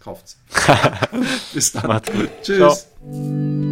[0.00, 0.38] kauft's.
[1.54, 1.86] Bis dann.
[1.86, 2.30] Macht's gut.
[2.42, 2.86] Tschüss.
[3.00, 3.69] Ciao.